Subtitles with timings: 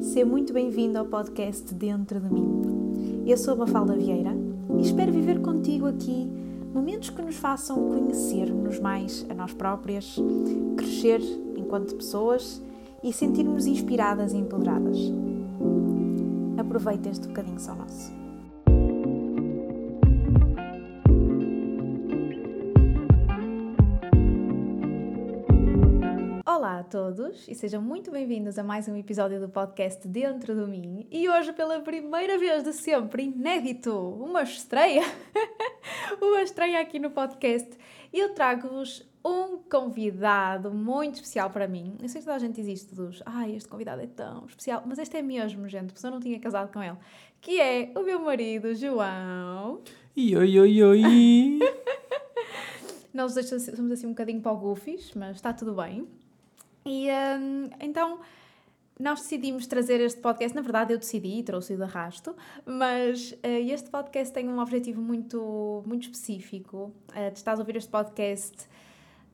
[0.00, 3.24] Seja muito bem-vindo ao podcast Dentro de mim.
[3.26, 4.32] Eu sou a Mafalda Vieira
[4.78, 6.30] e espero viver contigo aqui
[6.72, 10.16] momentos que nos façam conhecer-nos mais a nós próprias,
[10.76, 11.20] crescer
[11.56, 12.62] enquanto pessoas
[13.02, 14.98] e sentir-nos inspiradas e empoderadas.
[16.58, 18.25] Aproveita este bocadinho só nosso.
[26.96, 31.06] Todos e sejam muito bem-vindos a mais um episódio do podcast Dentro do Mim.
[31.10, 35.02] E hoje, pela primeira vez de sempre, inédito, uma estreia,
[36.18, 37.68] uma estreia aqui no podcast.
[38.10, 41.98] Eu trago-vos um convidado muito especial para mim.
[42.00, 44.98] Eu sei que toda a gente existe dos, ai, este convidado é tão especial, mas
[44.98, 46.96] este é mesmo, gente, porque eu não tinha casado com ele,
[47.42, 49.82] que é o meu marido, João.
[50.16, 51.58] E oi, oi, oi!
[53.12, 56.08] Nós dois somos assim um bocadinho para o goofies, mas está tudo bem.
[56.86, 58.20] E um, então
[58.98, 60.54] nós decidimos trazer este podcast.
[60.54, 62.34] Na verdade, eu decidi e trouxe-o de arrasto,
[62.64, 63.38] mas uh,
[63.70, 66.94] este podcast tem um objetivo muito, muito específico.
[67.10, 68.68] Uh, estás a ouvir este podcast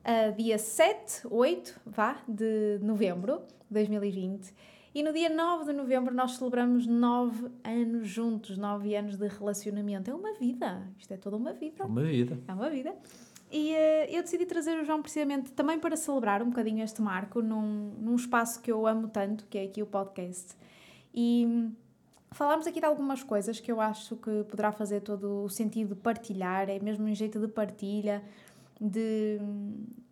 [0.03, 4.53] uh, dia 7, 8, vá, de novembro de 2020.
[4.95, 10.09] E no dia 9 de novembro nós celebramos 9 anos juntos, 9 anos de relacionamento.
[10.09, 11.83] É uma vida, isto é toda uma vida.
[11.83, 12.39] É uma vida.
[12.47, 12.95] É uma vida.
[13.55, 17.39] E uh, eu decidi trazer o João precisamente também para celebrar um bocadinho este marco
[17.39, 20.55] num, num espaço que eu amo tanto, que é aqui o podcast.
[21.13, 21.71] E hum,
[22.31, 26.01] falámos aqui de algumas coisas que eu acho que poderá fazer todo o sentido de
[26.01, 28.23] partilhar, é mesmo um jeito de partilha,
[28.81, 29.37] de,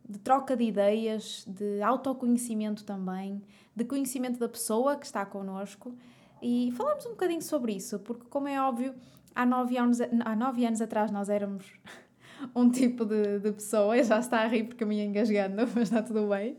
[0.07, 3.41] de troca de ideias, de autoconhecimento também,
[3.75, 5.95] de conhecimento da pessoa que está connosco.
[6.43, 8.93] E falámos um bocadinho sobre isso, porque, como é óbvio,
[9.33, 11.73] há nove anos, há nove anos atrás nós éramos
[12.55, 14.01] um tipo de, de pessoa.
[14.03, 16.57] Já está a rir porque me engasgando, mas está tudo bem.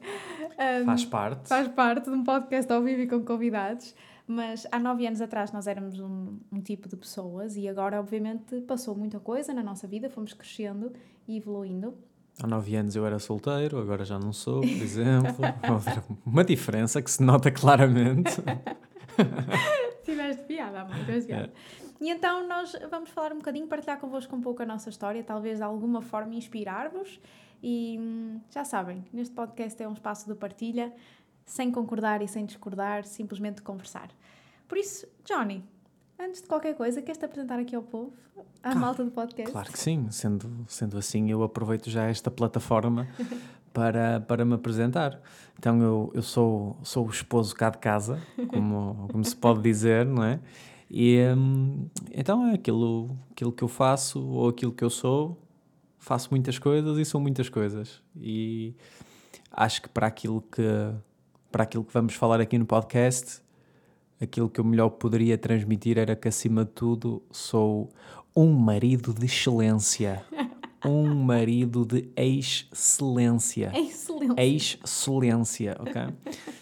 [0.53, 1.49] Um, faz parte.
[1.49, 3.95] Faz parte de um podcast ao vivo e com convidados.
[4.27, 8.61] Mas há nove anos atrás nós éramos um, um tipo de pessoas e agora, obviamente,
[8.63, 10.93] passou muita coisa na nossa vida, fomos crescendo
[11.27, 11.95] e evoluindo.
[12.43, 15.45] Há nove anos eu era solteiro, agora já não sou, por exemplo.
[16.25, 18.37] Uma diferença que se nota claramente.
[20.05, 21.45] Tiveste piada, amor, tiveste piada.
[21.45, 21.92] É.
[22.03, 25.59] E então nós vamos falar um bocadinho, partilhar convosco um pouco a nossa história, talvez
[25.59, 27.21] de alguma forma inspirar-vos.
[27.63, 30.93] E hum, já sabem, neste podcast é um espaço de partilha,
[31.47, 34.09] sem concordar e sem discordar, simplesmente conversar.
[34.67, 35.65] Por isso, Johnny,
[36.19, 38.13] antes de qualquer coisa, queres-te apresentar aqui ao povo,
[38.65, 39.53] à malta do podcast?
[39.53, 43.07] Claro que sim, sendo, sendo assim, eu aproveito já esta plataforma
[43.73, 45.21] para, para me apresentar.
[45.57, 50.05] Então, eu, eu sou, sou o esposo cá de casa, como, como se pode dizer,
[50.05, 50.41] não é?
[50.95, 55.39] E hum, então é aquilo, aquilo que eu faço ou aquilo que eu sou,
[55.99, 58.03] faço muitas coisas e sou muitas coisas.
[58.15, 58.75] E
[59.51, 60.63] acho que para aquilo que,
[61.51, 63.41] para aquilo que vamos falar aqui no podcast,
[64.21, 67.91] aquilo que eu melhor poderia transmitir era que, acima de tudo, sou
[68.37, 70.23] um marido de excelência.
[70.85, 73.73] um marido de excelência.
[73.75, 74.45] Excelência.
[74.45, 76.03] Excelência, ok?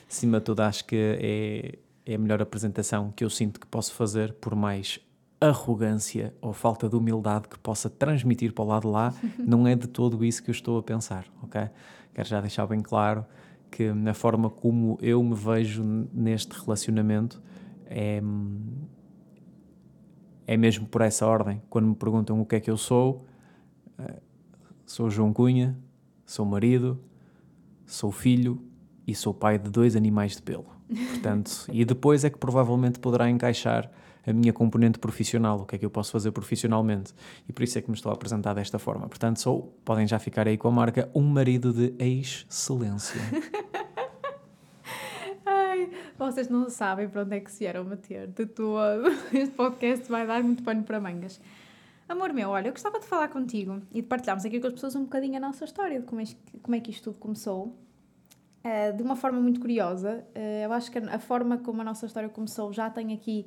[0.09, 3.95] Acima de tudo, acho que é é a melhor apresentação que eu sinto que posso
[3.95, 4.99] fazer, por mais
[5.41, 9.75] arrogância ou falta de humildade que possa transmitir para o lado de lá, não é
[9.75, 11.71] de todo isso que eu estou a pensar, ok?
[12.13, 13.25] Quero já deixar bem claro
[13.71, 17.41] que na forma como eu me vejo neste relacionamento
[17.87, 18.21] é,
[20.47, 21.63] é mesmo por essa ordem.
[21.71, 23.25] Quando me perguntam o que é que eu sou,
[23.97, 24.21] eh,
[24.85, 25.79] sou João Cunha,
[26.27, 27.01] sou marido,
[27.87, 28.61] sou filho
[29.07, 30.80] e sou pai de dois animais de pelo.
[30.91, 33.91] Portanto, e depois é que provavelmente poderá encaixar
[34.27, 37.15] a minha componente profissional, o que é que eu posso fazer profissionalmente.
[37.49, 39.09] E por isso é que me estou a apresentar desta forma.
[39.09, 43.21] Portanto, sou, podem já ficar aí com a marca, um marido de excelência.
[45.47, 49.09] Ai, vocês não sabem para onde é que se vieram meter de todo.
[49.33, 51.41] Este podcast vai dar muito pano para mangas.
[52.09, 54.97] Amor meu, olha, eu gostava de falar contigo e de partilharmos aqui com as pessoas
[54.97, 56.25] um bocadinho a nossa história, de como é,
[56.61, 57.79] como é que isto tudo começou
[58.65, 60.25] uh, de uma forma muito curiosa.
[60.35, 63.47] Uh, eu acho que a forma como a nossa história começou já tem aqui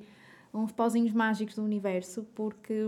[0.54, 2.88] uns pauzinhos mágicos do universo, porque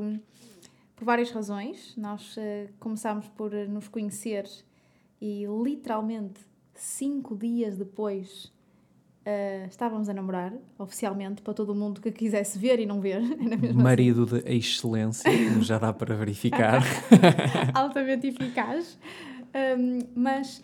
[0.96, 1.96] por várias razões.
[1.98, 4.46] Nós uh, começámos por nos conhecer
[5.22, 6.40] e literalmente
[6.74, 8.52] cinco dias depois
[9.26, 13.22] uh, estávamos a namorar, oficialmente, para todo mundo que quisesse ver e não ver.
[13.74, 14.40] Marido assim.
[14.40, 16.82] de excelência, como já dá para verificar.
[17.74, 18.98] Altamente eficaz.
[19.78, 20.62] Um, mas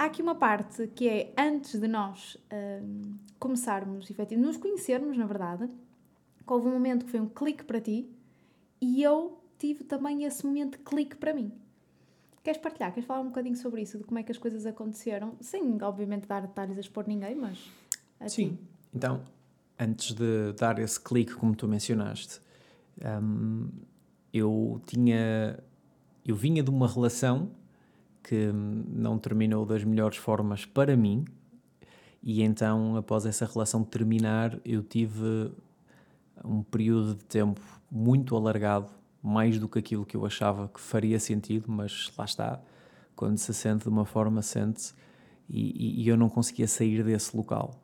[0.00, 5.26] há aqui uma parte que é antes de nós um, começarmos, efetivamente, nos conhecermos, na
[5.26, 5.68] verdade,
[6.46, 8.10] houve um momento que foi um clique para ti
[8.80, 11.52] e eu tive também esse momento de clique para mim.
[12.42, 12.94] Queres partilhar?
[12.94, 15.34] Queres falar um bocadinho sobre isso, de como é que as coisas aconteceram?
[15.38, 17.70] Sem, obviamente, dar detalhes a expor ninguém, mas.
[18.26, 18.58] Sim,
[18.94, 19.22] então,
[19.78, 22.40] antes de dar esse clique, como tu mencionaste,
[23.22, 23.68] um,
[24.32, 25.62] eu tinha.
[26.24, 27.50] Eu vinha de uma relação
[28.22, 31.24] que não terminou das melhores formas para mim,
[32.22, 35.52] e então, após essa relação terminar, eu tive
[36.44, 38.90] um período de tempo muito alargado,
[39.22, 42.60] mais do que aquilo que eu achava que faria sentido, mas lá está,
[43.16, 44.94] quando se sente de uma forma, sente-se,
[45.48, 47.82] e, e, eu não conseguia sair desse local.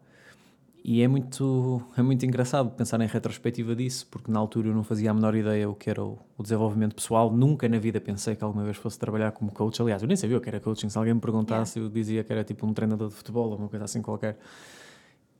[0.88, 4.84] E é muito, é muito engraçado pensar em retrospectiva disso, porque na altura eu não
[4.84, 7.28] fazia a menor ideia o que era o, o, desenvolvimento pessoal.
[7.28, 9.82] Nunca na vida pensei que alguma vez fosse trabalhar como coach.
[9.82, 10.88] Aliás, eu nem sabia o que era coaching.
[10.88, 11.90] Se alguém me perguntasse, yeah.
[11.90, 14.38] eu dizia que era tipo um treinador de futebol ou uma coisa assim qualquer.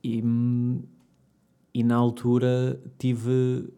[0.03, 0.21] E,
[1.73, 3.73] e na altura tive,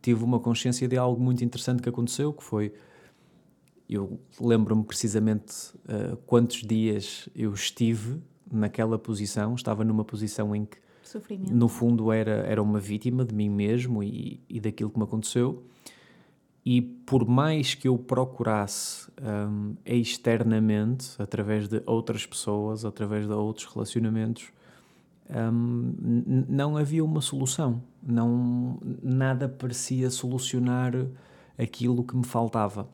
[0.00, 2.72] tive uma consciência de algo muito interessante que aconteceu, que foi...
[3.86, 5.52] Eu lembro-me precisamente
[5.84, 11.54] uh, quantos dias eu estive naquela posição, estava numa posição em que, Sofrimento.
[11.54, 15.64] no fundo, era, era uma vítima de mim mesmo e, e daquilo que me aconteceu.
[16.64, 23.66] E por mais que eu procurasse um, externamente, através de outras pessoas, através de outros
[23.72, 24.52] relacionamentos,
[25.30, 25.94] um,
[26.48, 27.82] não havia uma solução.
[28.02, 30.92] Não, nada parecia solucionar
[31.56, 32.88] aquilo que me faltava.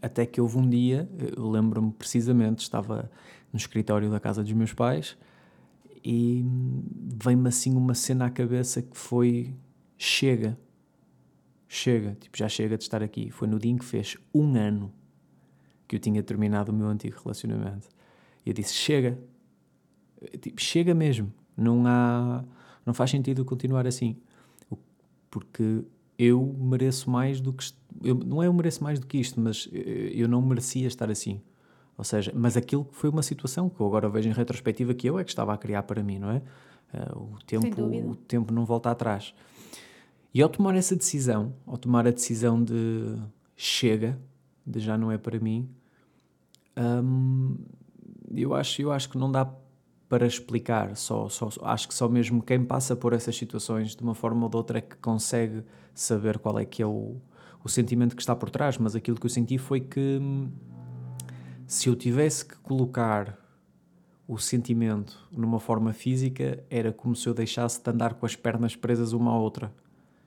[0.00, 3.10] Até que houve um dia, eu lembro-me precisamente, estava
[3.52, 5.16] no escritório da casa dos meus pais
[6.04, 6.44] e
[7.22, 9.54] veio-me assim uma cena à cabeça que foi
[9.96, 10.58] chega
[11.68, 13.30] chega, tipo já chega de estar aqui.
[13.30, 14.92] Foi no dia em que fez um ano
[15.86, 17.88] que eu tinha terminado o meu antigo relacionamento.
[18.44, 19.18] E eu disse chega.
[20.40, 21.32] Tipo, chega mesmo.
[21.56, 22.44] Não há
[22.84, 24.16] não faz sentido continuar assim.
[25.30, 25.84] Porque
[26.18, 27.70] eu mereço mais do que
[28.02, 31.08] eu, não é eu mereço mais do que isto mas eh, eu não merecia estar
[31.10, 31.40] assim
[31.98, 35.18] ou seja, mas aquilo foi uma situação que eu agora vejo em retrospectiva que eu
[35.18, 36.40] é que estava a criar para mim, não é?
[36.94, 39.34] Uh, o, tempo, o tempo não volta atrás.
[40.32, 43.16] E ao tomar essa decisão, ao tomar a decisão de
[43.56, 44.16] chega,
[44.64, 45.68] de já não é para mim,
[46.76, 47.56] um,
[48.32, 49.52] eu, acho, eu acho que não dá
[50.08, 54.14] para explicar, só, só, acho que só mesmo quem passa por essas situações de uma
[54.14, 57.16] forma ou de outra é que consegue saber qual é que é o,
[57.62, 60.48] o sentimento que está por trás, mas aquilo que eu senti foi que hum,
[61.68, 63.38] se eu tivesse que colocar
[64.26, 68.74] o sentimento numa forma física, era como se eu deixasse de andar com as pernas
[68.74, 69.66] presas uma à outra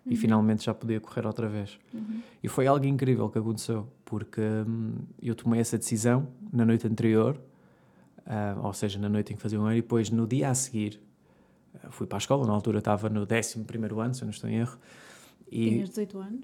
[0.05, 0.13] uhum.
[0.13, 1.79] e finalmente já podia correr outra vez.
[1.91, 2.21] Uhum.
[2.43, 7.41] E foi algo incrível que aconteceu, porque hum, eu tomei essa decisão na noite anterior,
[8.19, 10.53] uh, ou seja, na noite em que fazia um ano, e depois no dia a
[10.53, 11.01] seguir
[11.73, 13.31] uh, fui para a escola, na altura estava no 11
[13.99, 14.77] ano, se eu não estou em erro,
[15.51, 16.39] e, Tinhas 18 anos?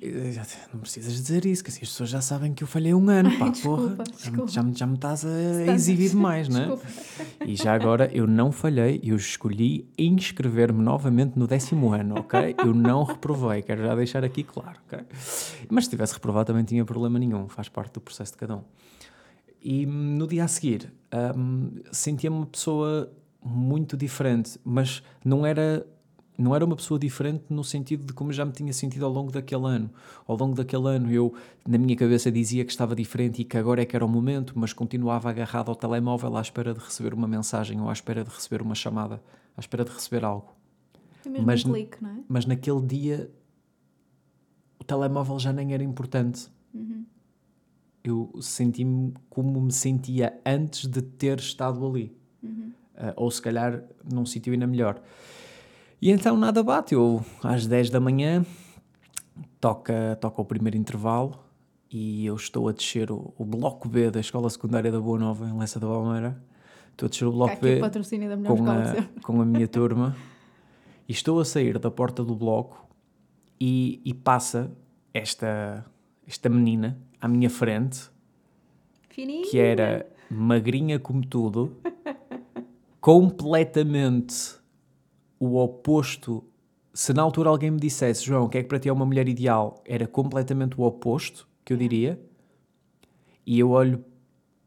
[0.74, 3.32] Não precisas dizer isso, que assim as pessoas já sabem que eu falhei um ano,
[3.40, 4.04] pá, desculpa, porra.
[4.04, 4.48] Desculpa.
[4.52, 6.80] Já, já me estás a, a exibir demais, não é?
[7.46, 12.54] E já agora eu não falhei, eu escolhi inscrever-me novamente no décimo ano, ok?
[12.60, 15.00] Eu não reprovei, quero já deixar aqui claro, ok?
[15.70, 18.64] Mas se tivesse reprovado também tinha problema nenhum, faz parte do processo de cada um.
[19.62, 20.92] E no dia a seguir
[21.34, 23.10] um, sentia-me uma pessoa
[23.42, 25.88] muito diferente, mas não era
[26.38, 29.32] não era uma pessoa diferente no sentido de como já me tinha sentido ao longo
[29.32, 29.90] daquele ano.
[30.28, 31.34] Ao longo daquele ano eu,
[31.68, 34.54] na minha cabeça, dizia que estava diferente e que agora é que era o momento,
[34.56, 38.30] mas continuava agarrado ao telemóvel à espera de receber uma mensagem ou à espera de
[38.30, 39.22] receber uma chamada,
[39.56, 40.54] à espera de receber algo.
[41.26, 42.18] É mesmo mas, um clique, não é?
[42.28, 43.32] Mas naquele dia
[44.80, 46.48] o telemóvel já nem era importante.
[46.74, 47.04] Uhum.
[48.04, 52.16] Eu senti-me como me sentia antes de ter estado ali.
[52.44, 52.72] Uhum.
[52.96, 55.02] Uh, ou se calhar num sítio ainda melhor.
[56.02, 58.46] E então nada bate, eu às 10 da manhã
[59.60, 61.40] toca, toca o primeiro intervalo
[61.90, 65.48] e eu estou a descer o, o bloco B da Escola Secundária da Boa Nova,
[65.48, 66.40] em Lessa da Palmeira.
[66.92, 67.80] Estou a descer o bloco B
[68.46, 70.16] com a, com a minha turma
[71.08, 72.88] e estou a sair da porta do bloco
[73.60, 74.72] e, e passa
[75.14, 75.86] esta,
[76.28, 78.10] esta menina à minha frente
[79.10, 79.50] Fininha.
[79.50, 81.76] que era magrinha como tudo,
[83.02, 84.57] completamente
[85.40, 86.44] o oposto.
[86.94, 89.06] Se na altura alguém me dissesse, João, o que é que para ti é uma
[89.06, 89.82] mulher ideal?
[89.86, 92.20] Era completamente o oposto que eu diria.
[93.46, 94.04] E eu olho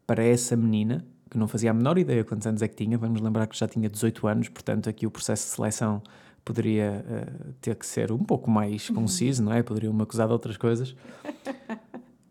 [0.07, 3.21] para essa menina, que não fazia a menor ideia quantos anos é que tinha, vamos
[3.21, 6.01] lembrar que já tinha 18 anos, portanto aqui o processo de seleção
[6.43, 8.95] poderia uh, ter que ser um pouco mais uhum.
[8.95, 9.61] conciso, não é?
[9.63, 10.95] Poderiam-me acusar de outras coisas.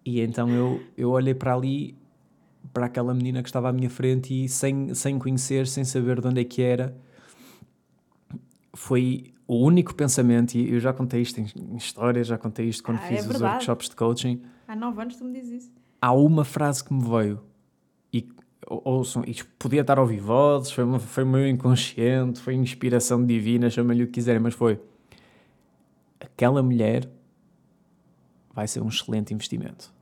[0.04, 1.96] e então eu, eu olhei para ali,
[2.72, 6.28] para aquela menina que estava à minha frente e sem, sem conhecer, sem saber de
[6.28, 6.96] onde é que era,
[8.74, 12.98] foi o único pensamento, e eu já contei isto em histórias, já contei isto quando
[12.98, 14.42] ah, fiz é os workshops de coaching.
[14.68, 15.72] Há nove anos tu me dizes isso.
[16.00, 17.42] Há uma frase que me veio,
[18.12, 18.28] e
[18.66, 24.04] ouçam, isto podia estar a ouvir vozes, foi, foi meu inconsciente, foi inspiração divina, chamem-lhe
[24.04, 24.80] o que quiserem, mas foi
[26.20, 27.10] aquela mulher
[28.52, 29.92] vai ser um excelente investimento.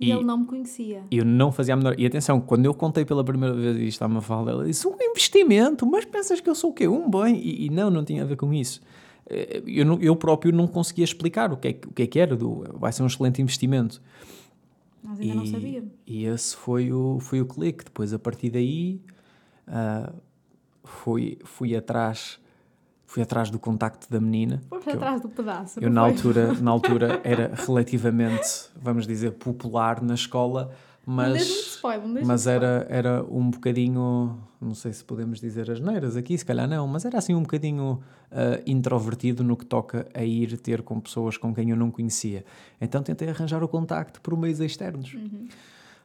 [0.00, 1.02] E, ele não me conhecia.
[1.10, 1.98] Eu não fazia a menor.
[1.98, 5.84] E atenção, quando eu contei pela primeira vez isto à Mafalda, ela disse: um investimento,
[5.84, 6.86] mas pensas que eu sou o quê?
[6.86, 7.36] Um bem?
[7.36, 8.80] E, e não, não tinha a ver com isso.
[9.28, 12.18] Eh, eu, não, eu próprio não conseguia explicar o que é, o que, é que
[12.18, 14.00] era, do, vai ser um excelente investimento.
[15.02, 15.90] Nós ainda e, não sabíamos.
[16.06, 17.84] E esse foi o, foi o clique.
[17.84, 19.00] Depois, a partir daí,
[19.66, 20.14] uh,
[20.84, 22.38] fui, fui atrás
[23.08, 24.62] fui atrás do contacto da menina.
[24.68, 25.80] Foi atrás do pedaço.
[25.80, 30.70] Eu, na altura, na altura, era relativamente, vamos dizer, popular na escola,
[31.06, 36.36] mas, spoiler, mas era, era um bocadinho, não sei se podemos dizer as neiras aqui,
[36.36, 37.98] se calhar não, mas era assim um bocadinho
[38.30, 42.44] uh, introvertido no que toca a ir ter com pessoas com quem eu não conhecia.
[42.78, 45.14] Então tentei arranjar o contacto por meios externos.
[45.14, 45.48] Uhum.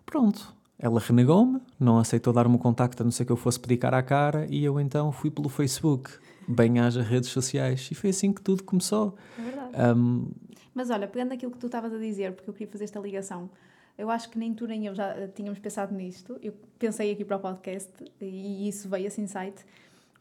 [0.05, 0.53] Pronto.
[0.79, 3.97] Ela renegou-me, não aceitou dar-me o contacto a não ser que eu fosse pedir cara
[3.97, 6.09] a cara, e eu então fui pelo Facebook
[6.47, 7.89] bem haja redes sociais.
[7.91, 9.15] E foi assim que tudo começou.
[9.37, 9.97] É verdade.
[9.97, 10.31] Um,
[10.73, 13.49] Mas olha, pegando aquilo que tu estavas a dizer, porque eu queria fazer esta ligação,
[13.97, 16.37] eu acho que nem tu nem eu já tínhamos pensado nisto.
[16.41, 19.63] Eu pensei aqui para o podcast e isso veio esse insight.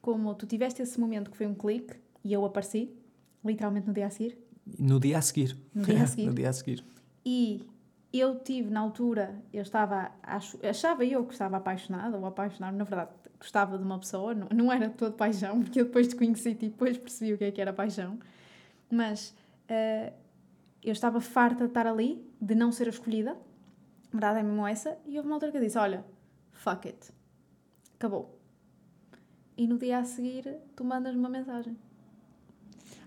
[0.01, 2.91] Como tu tiveste esse momento que foi um clique e eu apareci,
[3.45, 4.37] literalmente no dia a seguir.
[4.79, 5.57] No dia a seguir.
[5.75, 6.27] No dia a seguir.
[6.27, 6.85] no dia a seguir.
[7.25, 7.67] E
[8.13, 12.85] eu tive, na altura, eu estava, acho, achava eu que estava apaixonada, ou apaixonada, na
[12.85, 13.11] verdade,
[13.43, 16.55] gostava de uma pessoa, não, não era toda paixão, porque eu depois te conheci e
[16.55, 18.17] depois percebi o que é que era paixão,
[18.89, 19.35] mas
[19.69, 20.13] uh,
[20.83, 23.37] eu estava farta de estar ali, de não ser escolhida, a
[24.13, 26.05] verdade é mesmo essa, e houve uma altura que eu disse, olha,
[26.53, 27.11] fuck it,
[27.97, 28.39] acabou.
[29.57, 31.77] E no dia a seguir, tu mandas-me uma mensagem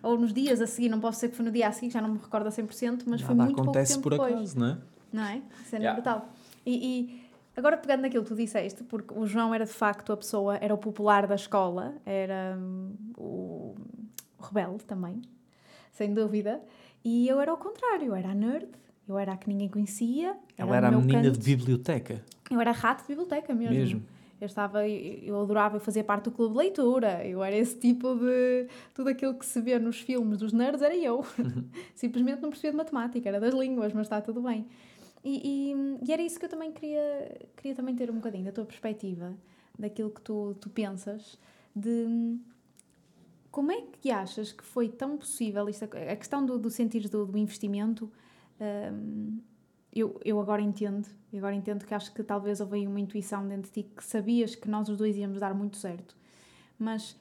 [0.04, 2.00] ou nos dias a seguir, não posso ser que foi no dia a seguir, já
[2.00, 4.34] não me recordo a 100%, mas Nada foi muito acontece pouco tempo por depois.
[4.36, 4.78] acaso, não é?
[5.12, 5.42] Não é?
[5.64, 5.94] Cena Yeah.
[6.02, 6.30] brutal.
[6.64, 7.25] E, e
[7.56, 10.74] agora pegando naquilo que tu disseste, porque o João era de facto a pessoa, era
[10.74, 13.76] o popular da escola, era hum, o,
[14.38, 15.22] o rebelde também,
[15.92, 16.62] sem dúvida,
[17.04, 18.68] e eu era o contrário, eu era a nerd,
[19.08, 20.36] eu era a que ninguém conhecia.
[20.58, 21.40] Ela era a menina canto.
[21.40, 22.22] de biblioteca.
[22.50, 23.76] Eu era rato de biblioteca mesmo.
[23.76, 24.04] Mesmo.
[24.42, 27.26] Eu estava, eu adorava fazer parte do clube de leitura.
[27.26, 28.68] Eu era esse tipo de.
[28.94, 31.24] Tudo aquilo que se vê nos filmes dos nerds era eu.
[31.96, 34.66] Simplesmente não percebia de matemática, era das línguas, mas está tudo bem.
[35.26, 35.42] E,
[35.74, 38.64] e, e era isso que eu também queria, queria também ter um bocadinho da tua
[38.64, 39.36] perspectiva,
[39.78, 41.40] daquilo que tu, tu pensas,
[41.76, 42.38] de
[43.50, 47.26] como é que achas que foi tão possível isto, a questão do, do sentir do,
[47.26, 48.12] do investimento.
[48.62, 49.40] hum,
[49.92, 53.48] eu, eu agora entendo, eu agora entendo que acho que talvez houve aí uma intuição
[53.48, 56.16] dentro de ti que sabias que nós os dois íamos dar muito certo.
[56.78, 57.18] Mas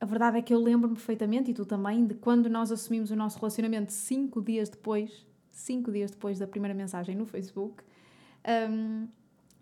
[0.00, 3.16] a verdade é que eu lembro-me perfeitamente, e tu também, de quando nós assumimos o
[3.16, 5.24] nosso relacionamento cinco dias depois,
[5.60, 7.82] cinco dias depois da primeira mensagem no Facebook,
[8.70, 9.06] hum,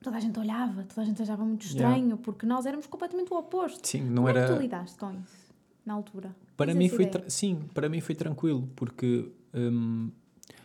[0.02, 1.96] toda a gente olhava, toda a gente achava muito Yeah.
[1.96, 3.86] estranho, porque nós éramos completamente o oposto.
[3.86, 4.54] Sim, não Como é que era.
[4.54, 5.52] tu lidaste com isso,
[5.84, 6.34] na altura?
[6.56, 10.10] Para mim foi tra- sim, para mim foi tranquilo porque hum,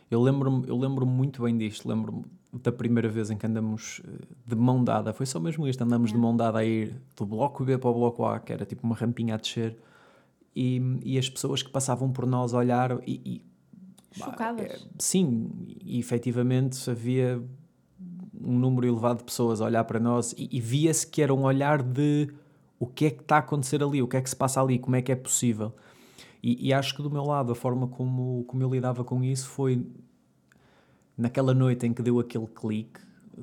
[0.09, 4.25] eu lembro-me eu lembro muito bem disto, lembro-me da primeira vez em que andamos eh,
[4.45, 6.27] de mão dada, foi só mesmo isto, andamos de Yeah.
[6.27, 8.95] mão dada a ir do bloco B para o bloco A, que era tipo uma
[8.95, 9.75] rampinha a descer,
[10.55, 13.45] e, e as pessoas que passavam por nós a olhar e, e
[14.13, 14.65] Chocadas.
[14.65, 15.49] é, sim,
[15.83, 17.43] e efetivamente havia
[18.39, 21.43] um número elevado de pessoas a olhar para nós e, e via-se que era um
[21.43, 22.29] olhar de
[22.79, 24.77] o que é que está a acontecer ali, o que é que se passa ali,
[24.77, 25.73] como é que é possível.
[26.41, 29.47] E, e acho que do meu lado, a forma como, como eu lidava com isso
[29.47, 29.87] foi
[31.17, 32.99] naquela noite em que deu aquele clique,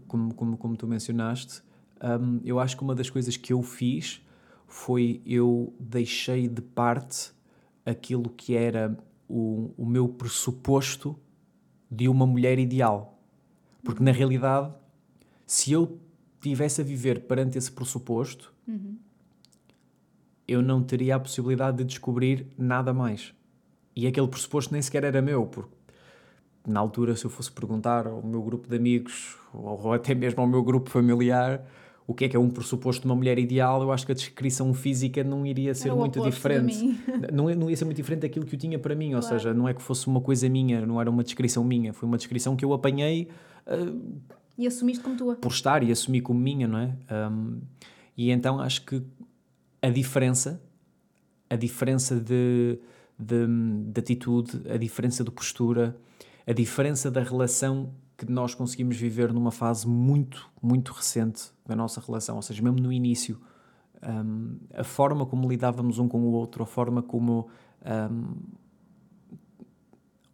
[0.07, 1.63] como, como, como tu mencionaste,
[2.03, 4.23] hum, eu acho que uma das coisas que eu fiz
[4.67, 7.33] foi eu deixei de parte
[7.85, 8.97] aquilo que era
[9.31, 11.17] o, o meu pressuposto
[11.89, 13.19] de uma mulher ideal.
[13.85, 14.73] Porque na realidade,
[15.47, 16.01] se eu
[16.41, 18.53] tivesse a viver perante esse pressuposto,
[20.49, 23.33] eu não teria a possibilidade de descobrir nada mais.
[23.95, 25.71] E aquele pressuposto nem sequer era meu, porque
[26.67, 30.47] na altura, se eu fosse perguntar ao meu grupo de amigos, ou até mesmo ao
[30.47, 31.65] meu grupo familiar,
[32.07, 34.15] o que é que é um pressuposto de uma mulher ideal, eu acho que a
[34.15, 36.99] descrição física não iria ser muito diferente.
[37.33, 39.37] Não, é- não ia ser muito diferente daquilo que eu tinha para mim, ou Claro.
[39.39, 42.17] seja, não é que fosse uma coisa minha, não era uma descrição minha, foi uma
[42.17, 43.29] descrição que eu apanhei
[44.59, 45.37] E assumiste como tua.
[45.37, 46.95] por estar e assumi como minha, não é?
[47.31, 47.61] Um,
[48.17, 49.03] e então acho que
[49.81, 50.61] a diferença,
[51.49, 52.79] a diferença de,
[53.19, 53.47] de,
[53.93, 55.97] de atitude, a diferença de postura,
[56.47, 57.91] a diferença da relação
[58.27, 62.79] que nós conseguimos viver numa fase muito, muito recente da nossa relação, ou seja, mesmo
[62.79, 63.41] no início,
[64.03, 67.49] um, a forma como lidávamos um com o outro, a forma como
[68.13, 68.35] um,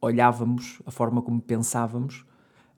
[0.01, 2.25] olhávamos, a forma como pensávamos,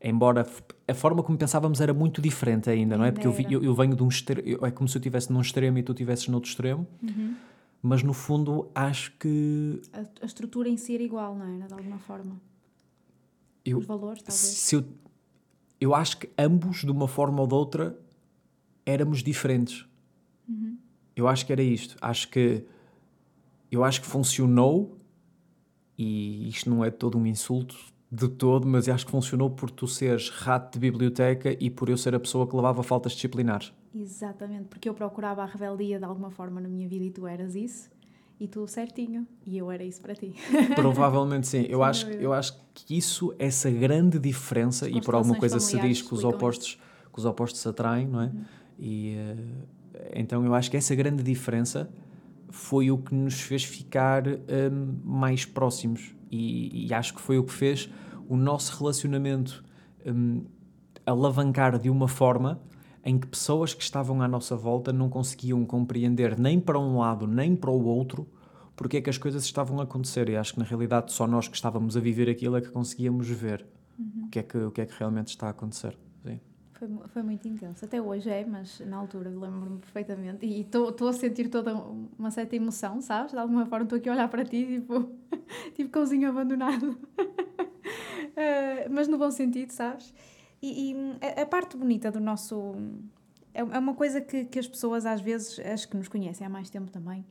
[0.02, 0.46] embora
[0.86, 3.10] a forma como pensávamos era muito diferente ainda, não é?
[3.10, 5.40] Porque eu, vi- eu, eu venho de um extremo, é como se eu estivesse num
[5.40, 7.34] extremo e tu estivesses noutro extremo, Uhum.
[7.82, 11.66] mas no fundo acho que A, a estrutura em si era igual, não era?
[11.66, 12.36] De alguma forma.
[13.70, 14.40] Eu, Os valores, talvez.
[14.40, 14.84] se eu,
[15.80, 17.98] eu acho que ambos, de uma forma ou de outra,
[18.84, 19.86] éramos diferentes.
[20.48, 20.78] Uhum.
[21.14, 21.96] Eu acho que era isto.
[22.00, 22.64] Acho que
[23.70, 24.98] eu acho que funcionou
[25.96, 27.76] e isto não é todo um insulto
[28.10, 31.88] de todo, mas eu acho que funcionou por tu seres rato de biblioteca e por
[31.90, 33.72] eu ser a pessoa que levava faltas disciplinares.
[33.94, 37.54] Exatamente, porque eu procurava a rebeldia de alguma forma na minha vida e tu eras
[37.54, 37.90] isso,
[38.40, 40.34] e tu certinho, e eu era isso para ti.
[40.74, 41.66] Provavelmente sim.
[41.68, 45.78] Eu Sem acho, eu acho que isso, essa grande diferença, e por alguma coisa se
[45.80, 46.78] diz que os opostos,
[47.12, 48.26] que os opostos se atraem, não é?
[48.26, 48.44] Uhum.
[48.78, 51.90] E eh, então eu acho que essa grande diferença
[52.50, 57.44] foi o que nos fez ficar hum, mais próximos e, e acho que foi o
[57.44, 57.90] que fez
[58.28, 59.64] o nosso relacionamento
[60.06, 60.44] hum,
[61.04, 62.60] alavancar de uma forma
[63.04, 67.26] em que pessoas que estavam à nossa volta não conseguiam compreender nem para um lado
[67.26, 68.26] nem para o outro
[68.78, 71.48] porque é que as coisas estavam a acontecer e acho que na realidade só nós
[71.48, 73.66] que estávamos a viver aquilo é que conseguíamos ver
[74.24, 75.98] o, que é que, o que é que realmente está a acontecer.
[76.22, 76.40] Sim.
[76.74, 77.84] Foi, foi muito intenso.
[77.84, 80.46] Até hoje é, mas na altura lembro-me perfeitamente.
[80.46, 81.74] E estou a sentir toda
[82.16, 83.32] uma certa emoção, sabes?
[83.32, 85.10] De alguma forma estou aqui a olhar para ti, tipo,
[85.74, 86.96] tipo cãozinho abandonado.
[88.36, 90.14] Eh, mas no bom sentido, sabes?
[90.60, 90.96] E, e
[91.38, 92.74] a, a parte bonita do nosso.
[93.54, 96.50] É, é uma coisa que, que as pessoas, às vezes, as que nos conhecem há
[96.50, 97.24] mais tempo também,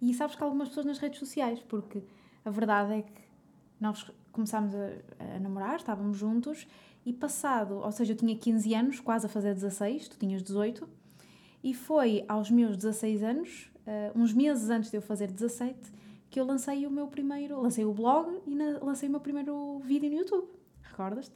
[0.00, 2.02] e sabes que algumas pessoas nas redes sociais, porque
[2.44, 3.22] a verdade é que
[3.80, 6.66] nós começámos a, a namorar, estávamos juntos,
[7.04, 10.88] e passado, ou seja, eu tinha 15 anos, quase a fazer 16, tu tinhas 18,
[11.62, 15.78] e foi aos meus 16 anos, eh, uns meses antes de eu fazer 17,
[16.28, 19.78] que eu lancei o meu primeiro, lancei o blog e na- lancei o meu primeiro
[19.80, 20.48] vídeo no YouTube.
[20.82, 21.34] Recordas-te?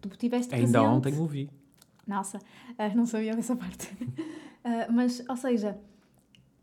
[0.00, 0.96] Tu tiveste Ainda presente.
[0.96, 1.50] ontem o vi.
[2.06, 2.38] Nossa,
[2.78, 3.90] ah, não sabia dessa parte.
[4.64, 5.78] Ah, mas, ou seja,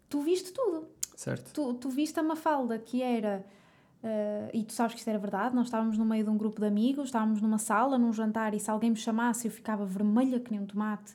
[0.09, 0.87] tu viste tudo.
[1.15, 1.51] Certo.
[1.53, 3.45] Tu, tu viste a Mafalda, que era.
[4.03, 5.55] ah, e tu sabes que isto era verdade.
[5.55, 8.59] Nós estávamos no meio de um grupo de amigos, estávamos numa sala, num jantar, e
[8.59, 11.13] se alguém me chamasse, eu ficava vermelha que nem um tomate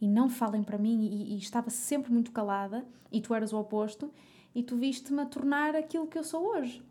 [0.00, 2.84] e não falem para mim, e, e estava sempre muito calada.
[3.10, 4.12] E tu eras o oposto,
[4.54, 6.82] e tu viste-me a tornar aquilo que eu sou hoje.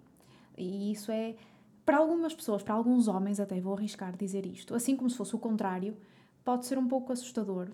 [0.58, 1.36] E isso é.
[1.88, 5.34] Para algumas pessoas, para alguns homens, até vou arriscar dizer isto, assim como se fosse
[5.34, 5.96] o contrário,
[6.44, 7.70] pode ser um pouco assustador.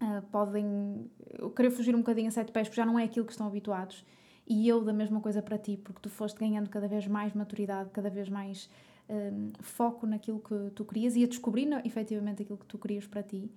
[0.00, 1.08] Ah, podem
[1.54, 4.04] querer fugir um bocadinho a sete pés, porque já não é aquilo que estão habituados.
[4.44, 7.90] E eu, da mesma coisa para ti, porque tu foste ganhando cada vez mais maturidade,
[7.90, 8.68] cada vez mais
[9.08, 13.22] hum, foco naquilo que tu querias e a descobrir efetivamente aquilo que tu querias para
[13.22, 13.48] ti.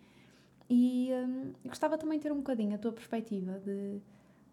[0.69, 3.99] E hum, eu gostava também de ter um bocadinho a tua perspectiva de.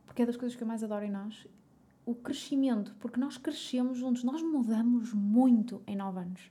[0.07, 1.47] Porque é das coisas que eu mais adoro em nós,
[2.09, 6.51] o crescimento, porque nós crescemos juntos, nós mudamos muito em nove anos.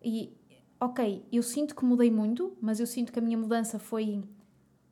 [0.00, 0.32] E,
[0.80, 4.22] ok, eu sinto que mudei muito, mas eu sinto que a minha mudança foi,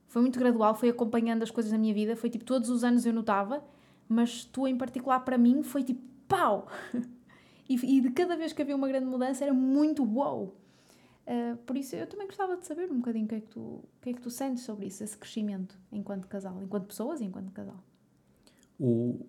[0.08, 3.06] foi muito gradual, foi acompanhando as coisas na minha vida, foi tipo, todos os anos
[3.06, 3.62] eu notava,
[4.08, 6.66] mas tu em particular para mim foi tipo, pau!
[7.70, 10.56] E, e de cada vez que havia uma grande mudança era muito wow!
[11.26, 13.84] Uh, por isso eu também gostava de saber um bocadinho o que, é que tu,
[14.00, 17.52] que é que tu sentes sobre isso, esse crescimento enquanto casal, enquanto pessoas e enquanto
[17.52, 17.76] casal.
[18.80, 19.26] o,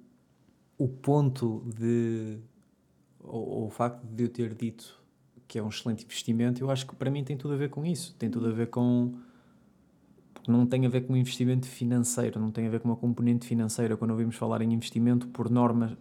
[0.79, 2.39] o ponto de.
[3.19, 4.97] ou, ou o facto de eu ter dito
[5.47, 7.85] que é um excelente investimento, eu acho que para mim tem tudo a ver com
[7.85, 8.15] isso.
[8.17, 9.13] Tem tudo a ver com.
[10.47, 13.97] Não tem a ver com investimento financeiro, não tem a ver com uma componente financeira.
[13.97, 15.97] Quando ouvimos falar em investimento, por norma,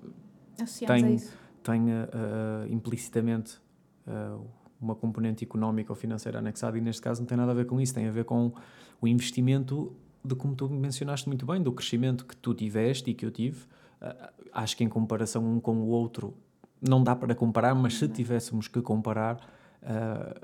[0.59, 3.59] Associados a Tem- tem ah, ah, implicitamente
[4.07, 4.39] ah,
[4.81, 7.81] uma componente económica ou financeira anexada, e neste caso não tem nada a ver com
[7.81, 8.53] isso, tem a ver com
[9.01, 9.93] o investimento
[10.25, 13.67] de como tu mencionaste muito bem, do crescimento que tu tiveste e que eu tive.
[14.01, 16.35] Ah, acho que em comparação um com o outro
[16.81, 19.41] não dá para comparar, mas se tivéssemos que comparar,
[19.83, 20.41] ah,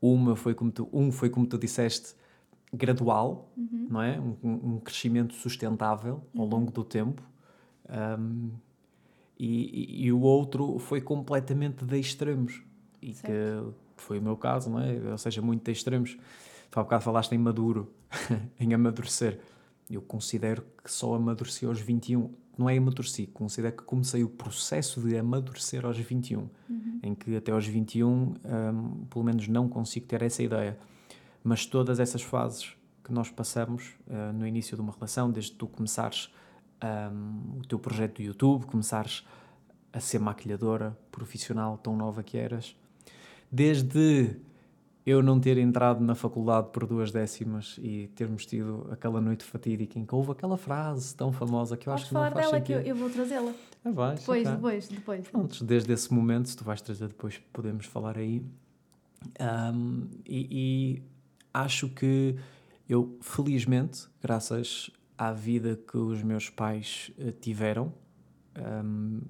[0.00, 2.14] uma foi como tu, um foi como tu disseste,
[2.72, 3.50] gradual,
[3.90, 4.18] não é?
[4.18, 7.22] Um, um- um crescimento sustentável ao longo do tempo.
[7.88, 8.50] Ahm,
[9.38, 12.62] e, e- e o outro foi completamente de extremos.
[13.00, 13.32] E que
[13.96, 14.94] foi o meu caso, não é?
[15.10, 16.16] Ou seja, muito de extremos.
[16.70, 17.92] Tu há bocado falaste em maduro,
[18.58, 19.38] em amadurecer.
[19.90, 22.30] Eu considero que só amadureci aos 21.
[22.56, 26.48] Não é amadureci, considero que comecei o processo de amadurecer aos 21.
[27.02, 28.34] Em que até aos 21, hum,
[29.08, 30.78] pelo menos não consigo ter essa ideia.
[31.42, 35.66] Mas todas essas fases que nós passamos ah, no início de uma relação, desde tu
[35.66, 36.32] começares
[36.84, 39.26] hum, o teu projeto do YouTube, começares
[39.92, 42.76] a ser maquilhadora profissional tão nova que eras,
[43.50, 44.36] desde
[45.04, 49.98] eu não ter entrado na faculdade por duas décimas e termos tido aquela noite fatídica
[49.98, 52.46] em que houve aquela frase tão famosa que eu Podes acho que não falar faz
[52.46, 52.86] dela que sentido.
[52.88, 53.52] eu, eu vou trazê-la.
[53.84, 54.56] Ah, vais, Depois, ok.
[54.56, 55.62] depois, depois.
[55.62, 58.44] Desde esse momento, se tu vais trazer depois, podemos falar aí.
[59.40, 61.02] Um, e, e
[61.52, 62.36] acho que
[62.88, 67.92] eu, felizmente, graças à vida que os meus pais uh, tiveram,
[68.84, 69.20] um,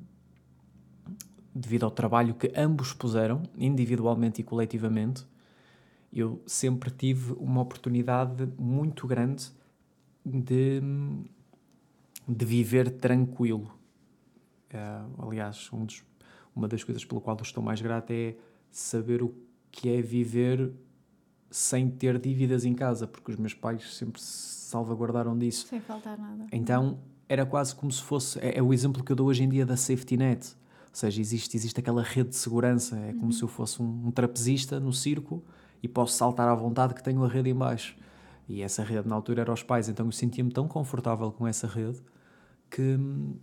[1.54, 5.26] devido ao trabalho que ambos puseram, individualmente e coletivamente,
[6.12, 9.50] eu sempre tive uma oportunidade muito grande
[10.24, 10.80] de,
[12.28, 13.72] de viver tranquilo.
[14.72, 16.04] Uh, aliás, um dos,
[16.54, 18.36] uma das coisas pela qual eu estou mais grato é
[18.70, 19.34] saber o
[19.70, 20.72] que é viver
[21.50, 25.66] sem ter dívidas em casa, porque os meus pais sempre se salvaguardaram disso.
[25.66, 26.46] Sem faltar nada.
[26.50, 26.98] Então
[27.28, 28.38] era quase como se fosse.
[28.40, 30.48] É, é, o exemplo que eu dou hoje em dia da safety net.
[30.48, 32.96] Ou seja, existe, existe aquela rede de segurança.
[32.98, 33.32] É como uhum.
[33.32, 35.42] se eu fosse um, um, trapezista no circo
[35.82, 37.96] e posso saltar à vontade que tenho a rede em baixo.
[38.48, 41.66] E essa rede na altura era os pais, então eu sentia-me tão confortável com essa
[41.66, 42.00] rede
[42.70, 43.34] que hum,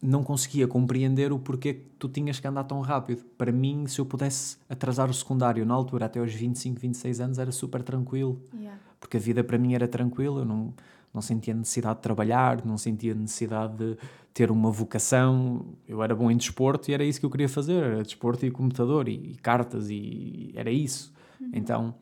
[0.00, 3.24] não conseguia compreender o porquê que tu tinhas que andar tão rápido.
[3.36, 7.38] Para mim, se eu pudesse atrasar o secundário na altura, até aos 25, 26 anos,
[7.38, 8.40] era super tranquilo.
[8.54, 8.78] Yeah.
[9.00, 10.72] Porque a vida para mim era tranquila, eu não,
[11.12, 13.96] não sentia necessidade de trabalhar, não sentia necessidade de
[14.32, 15.66] ter uma vocação.
[15.86, 18.50] Eu era bom em desporto e era isso que eu queria fazer: era desporto e
[18.50, 21.12] computador e, e cartas, e era isso.
[21.40, 21.50] Uhum.
[21.52, 21.94] Então,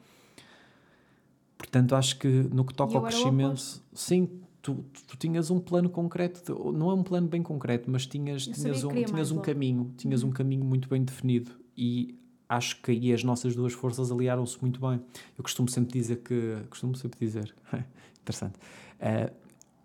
[1.57, 4.29] portanto, acho que no que toca ao crescimento, sim,
[4.63, 8.83] tu, tu, tinhas um plano concreto, não é um plano bem concreto, mas tinhas, tinhas
[8.83, 10.31] um, tinhas um caminho, tinhas uhum.
[10.31, 12.19] um caminho muito bem definido e
[12.49, 15.01] acho que aí as nossas duas forças aliaram-se muito bem.
[15.37, 17.55] Eu costumo sempre dizer que, costumo sempre dizer,
[18.21, 19.35] interessante, uh,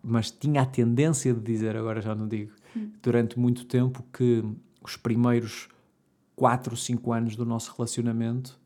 [0.03, 2.91] mas tinha a tendência de dizer, agora já não digo, uhum.
[3.01, 4.43] durante muito tempo que
[4.81, 5.69] os primeiros
[6.35, 8.59] 4, 5 anos do nosso relacionamento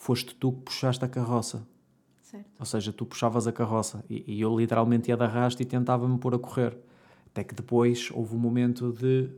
[0.00, 1.68] foste tu que puxaste a carroça.
[2.22, 2.46] Certo.
[2.58, 6.18] Ou seja, tu puxavas a carroça e, e eu literalmente ia de arrasto e tentava-me
[6.18, 6.74] pôr a correr.
[7.26, 9.28] Até que depois houve um momento de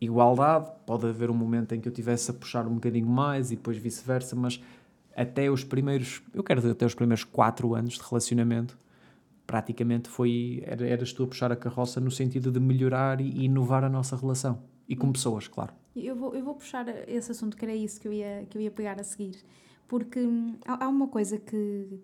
[0.00, 3.56] igualdade, pode haver um momento em que eu tivesse a puxar um bocadinho mais e
[3.56, 4.58] depois vice-versa, mas
[5.14, 8.78] até os primeiros, eu quero dizer, até os primeiros quatro anos de relacionamento,
[9.46, 13.84] praticamente foi, era, eras tu a puxar a carroça no sentido de melhorar e inovar
[13.84, 14.62] a nossa relação.
[14.88, 15.74] E com pessoas, claro.
[15.94, 18.62] Eu vou, eu vou puxar esse assunto, que era isso que eu ia, que eu
[18.62, 19.44] ia pegar a seguir.
[19.90, 22.00] Porque hum, há, uma coisa que,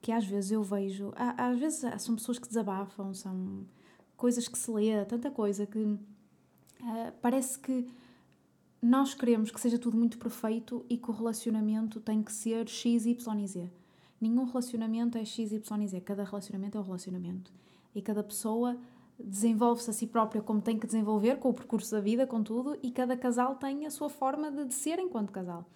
[0.00, 3.66] que às vezes eu vejo, às vezes são pessoas que desabafam, são
[4.16, 5.98] coisas que se lê, tanta coisa que uh,
[7.20, 7.88] parece que
[8.80, 13.04] nós queremos que seja tudo muito perfeito e que o relacionamento tem que ser X,
[13.04, 13.68] Y e Z.
[14.20, 16.00] Nenhum relacionamento é X, Y e Z.
[16.02, 17.52] Cada relacionamento é um relacionamento.
[17.96, 18.78] E cada pessoa
[19.18, 22.78] desenvolve-se a si própria como tem que desenvolver, com o percurso da vida, com tudo,
[22.80, 25.66] e cada casal tem a sua forma de ser enquanto casal.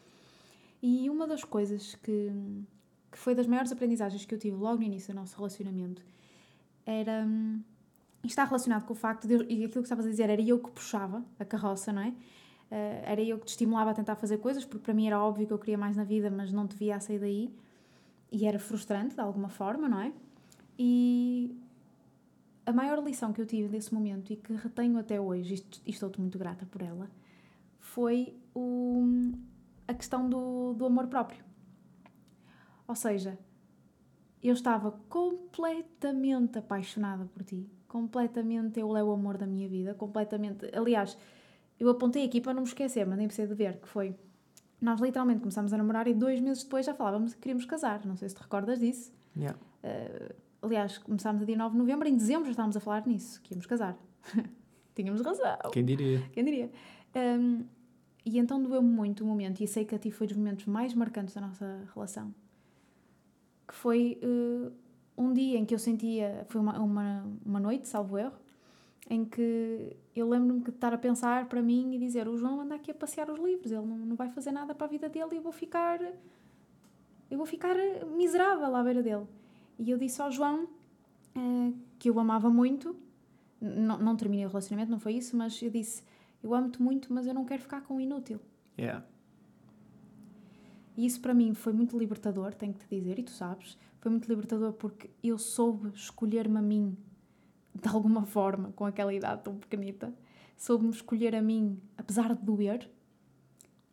[0.82, 2.32] E uma das coisas que,
[3.10, 6.02] que foi das maiores aprendizagens que eu tive logo no início do nosso relacionamento
[6.84, 7.24] era.
[7.24, 7.62] Hum,
[8.24, 9.34] está relacionado com o facto de.
[9.34, 12.08] Eu, e aquilo que estavas a dizer, era eu que puxava a carroça, não é?
[12.08, 15.46] Uh, era eu que te estimulava a tentar fazer coisas, porque para mim era óbvio
[15.46, 17.54] que eu queria mais na vida, mas não te via a sair daí.
[18.30, 20.12] E era frustrante, de alguma forma, não é?
[20.78, 21.54] E
[22.64, 26.20] a maior lição que eu tive desse momento e que retenho até hoje, e estou-te
[26.20, 27.10] muito grata por ela,
[27.78, 29.32] foi o,
[29.92, 31.44] a questão do, do amor próprio.
[32.87, 33.38] Ou seja,
[34.42, 40.66] eu estava completamente apaixonada por ti, completamente eu é o amor da minha vida, completamente.
[40.74, 41.16] Aliás,
[41.78, 44.14] eu apontei aqui para não me esquecer, mas nem precisei de ver, que foi.
[44.81, 48.05] Nós literalmente começámos a namorar e dois meses depois já falávamos que queríamos casar.
[48.05, 49.12] Não sei se te recordas disso.
[49.37, 49.57] Yeah.
[49.85, 53.40] Uh, aliás, começámos a dia 9 de novembro, em dezembro já estávamos a falar nisso,
[53.42, 53.96] que íamos casar.
[54.94, 55.70] Tínhamos razão.
[55.72, 56.20] Quem diria?
[56.33, 56.70] Quem diria?
[57.14, 57.64] Um,
[58.24, 60.94] e então doeu-me muito o momento, e sei que a ti foi dos momentos mais
[60.94, 62.32] marcantes da nossa relação.
[63.66, 64.72] Que foi uh,
[65.16, 66.46] um dia em que eu sentia.
[66.48, 68.38] Foi uma, uma, uma noite, salvo erro,
[69.11, 72.76] em que eu lembro-me de estar a pensar para mim e dizer: o João anda
[72.76, 75.30] aqui a passear os livros, ele não, não vai fazer nada para a vida dele
[75.32, 76.00] e eu vou ficar.
[77.30, 77.74] Eu vou ficar
[78.14, 79.26] miserável à beira dele.
[79.78, 80.68] E eu disse ao João
[81.35, 82.94] uh, que eu amava muito.
[83.61, 86.02] Não, não terminei o relacionamento, não foi isso, mas eu disse
[86.42, 88.40] eu amo-te muito, mas eu não quero ficar com o inútil.
[88.78, 89.05] Yeah.
[90.96, 94.11] E isso para mim foi muito libertador, tenho que te dizer, e tu sabes, foi
[94.11, 96.96] muito libertador porque eu soube escolher-me a mim
[97.74, 100.14] de alguma forma, com aquela idade tão pequenita,
[100.57, 102.88] soube-me escolher a mim, apesar de doer,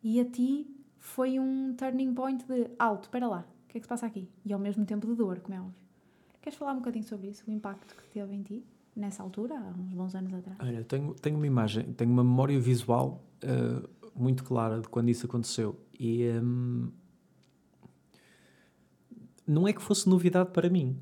[0.02, 0.66] e a ti
[0.98, 4.28] foi um turning point de alto, espera lá, o que é que se passa aqui?
[4.44, 5.80] E ao mesmo tempo de dor, como é óbvio.
[6.42, 8.64] Queres falar um bocadinho sobre isso, o impacto que teve em ti?
[8.94, 10.58] Nessa altura, há uns bons anos atrás?
[10.60, 15.26] Olha, tenho, tenho uma imagem, tenho uma memória visual uh, muito clara de quando isso
[15.26, 15.78] aconteceu.
[15.98, 16.90] E um,
[19.46, 20.98] não é que fosse novidade para mim.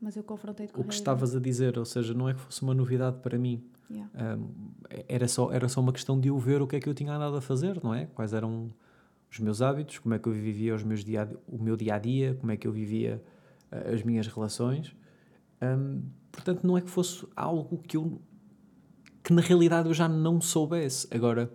[0.00, 2.62] Mas eu confrontei-te com O que estavas a dizer, ou seja, não é que fosse
[2.62, 3.62] uma novidade para mim.
[3.90, 4.36] Yeah.
[4.38, 4.70] Um,
[5.08, 7.12] era, só, era só uma questão de eu ver o que é que eu tinha
[7.12, 8.06] andado a fazer, não é?
[8.06, 8.70] Quais eram
[9.30, 11.98] os meus hábitos, como é que eu vivia os meus dia, o meu dia a
[11.98, 13.22] dia, como é que eu vivia
[13.70, 14.96] uh, as minhas relações.
[15.60, 16.02] Um,
[16.40, 18.20] portanto, não é que fosse algo que eu
[19.22, 21.06] que na realidade eu já não soubesse.
[21.10, 21.52] Agora,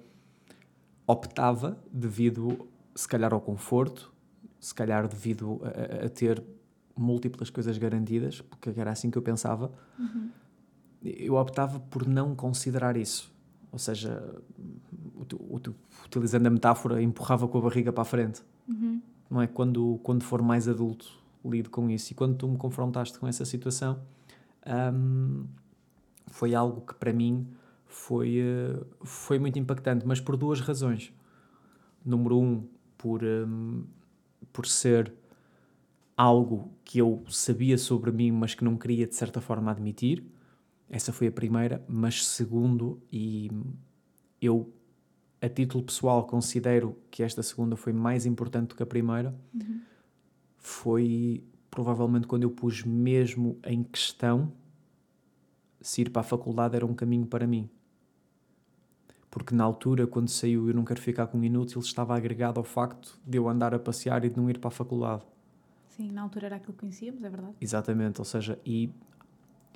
[1.08, 4.13] optava devido, se calhar, ao conforto,
[4.60, 6.43] se calhar devido a, a ter
[6.95, 10.30] múltiplas coisas garantidas, porque era assim que eu pensava, uhum.
[11.04, 13.34] eu optava por não considerar isso.
[13.71, 14.24] Ou seja,
[16.06, 18.41] utilizando a metáfora, empurrava com a barriga para a frente.
[18.69, 19.02] Uhum.
[19.30, 19.48] Não é?
[19.48, 21.12] Quando, quando for mais adulto,
[21.43, 22.13] lido com isso.
[22.13, 24.00] E quando tu me confrontaste com essa situação,
[24.65, 25.45] um,
[26.28, 27.47] foi algo que para mim
[27.86, 31.13] foi, uh, foi muito impactante, mas por duas razões.
[32.04, 33.86] Número um, por, um,
[34.51, 35.13] por ser
[36.17, 40.25] algo que eu sabia sobre mim, mas que não queria de certa forma admitir.
[40.89, 43.49] Essa foi a primeira, mas segundo, e
[44.41, 44.71] eu
[45.41, 49.82] a título pessoal considero que esta segunda foi mais importante do que a primeira, uhum.
[50.58, 51.43] foi
[51.75, 54.51] provavelmente quando eu pus mesmo em questão
[55.81, 57.69] se ir para a faculdade era um caminho para mim.
[59.29, 63.19] Porque na altura, quando saiu Eu Não Quero Ficar com Inútil, estava agregado ao facto
[63.25, 65.23] de eu andar a passear e de não ir para a faculdade.
[65.89, 67.53] Sim, na altura era aquilo que conhecíamos, é verdade?
[67.59, 68.89] Exatamente, ou seja, e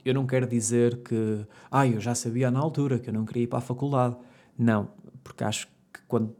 [0.06, 3.44] eu não quero dizer que, ah, eu já sabia na altura que eu não queria
[3.44, 4.16] ir para a faculdade.
[4.58, 4.90] Não,
[5.22, 6.34] porque acho que quando.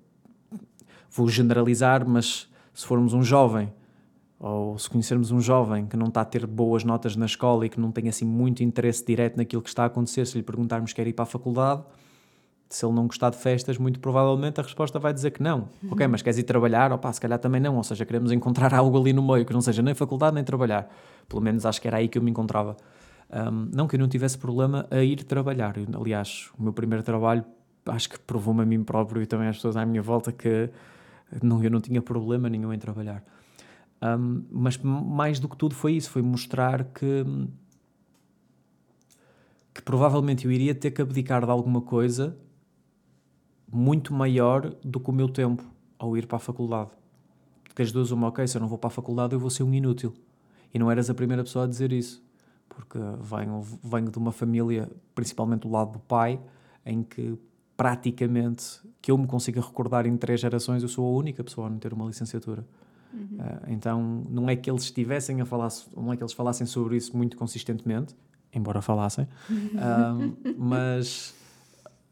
[1.12, 3.74] Vou generalizar, mas se formos um jovem,
[4.40, 7.70] ou se conhecermos um jovem que não está a ter boas notas na escola e
[7.70, 10.94] que não tem assim muito interesse direto naquilo que está a acontecer, se lhe perguntarmos
[10.94, 11.84] quer ir para a faculdade,
[12.70, 15.68] se ele não gostar de festas, muito provavelmente a resposta vai dizer que não.
[15.84, 15.90] Uhum.
[15.92, 16.94] Ok, mas queres ir trabalhar?
[16.94, 17.76] Opa, se calhar também não.
[17.76, 20.88] Ou seja, queremos encontrar algo ali no meio que não seja nem faculdade nem trabalhar.
[21.28, 22.78] Pelo menos acho que era aí que eu me encontrava.
[23.32, 25.78] Um, não que eu não tivesse problema a ir trabalhar.
[25.78, 27.44] Eu, aliás, o meu primeiro trabalho
[27.88, 30.70] acho que provou-me a mim próprio e também às pessoas à minha volta que
[31.42, 33.24] não, eu não tinha problema nenhum em trabalhar.
[34.02, 37.26] Um, mas mais do que tudo foi isso, foi mostrar que
[39.74, 42.38] que provavelmente eu iria ter que abdicar de alguma coisa
[43.72, 45.64] muito maior do que o meu tempo
[45.98, 46.92] ao ir para a faculdade.
[47.64, 49.64] Porque as duas, uma, ok, se eu não vou para a faculdade eu vou ser
[49.64, 50.14] um inútil.
[50.74, 52.22] E não eras a primeira pessoa a dizer isso.
[52.68, 56.40] Porque venho, venho de uma família, principalmente do lado do pai,
[56.86, 57.38] em que
[57.78, 61.70] praticamente, que eu me consiga recordar em três gerações, eu sou a única pessoa a
[61.70, 62.66] não ter uma licenciatura.
[63.14, 63.38] Uhum.
[63.40, 66.96] Uh, então, não é que eles estivessem a falar, não é que eles falassem sobre
[66.96, 68.16] isso muito consistentemente,
[68.54, 71.36] embora falassem, uh, mas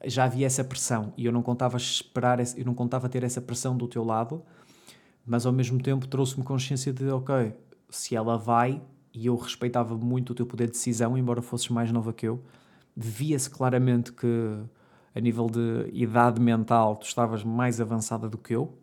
[0.05, 3.75] já havia essa pressão e eu não contava esperar, eu não contava ter essa pressão
[3.75, 4.43] do teu lado,
[5.25, 7.53] mas ao mesmo tempo trouxe-me consciência de, ok,
[7.89, 8.81] se ela vai,
[9.13, 12.43] e eu respeitava muito o teu poder de decisão, embora fosses mais nova que eu,
[12.95, 14.60] via-se claramente que
[15.13, 18.77] a nível de idade mental tu estavas mais avançada do que eu,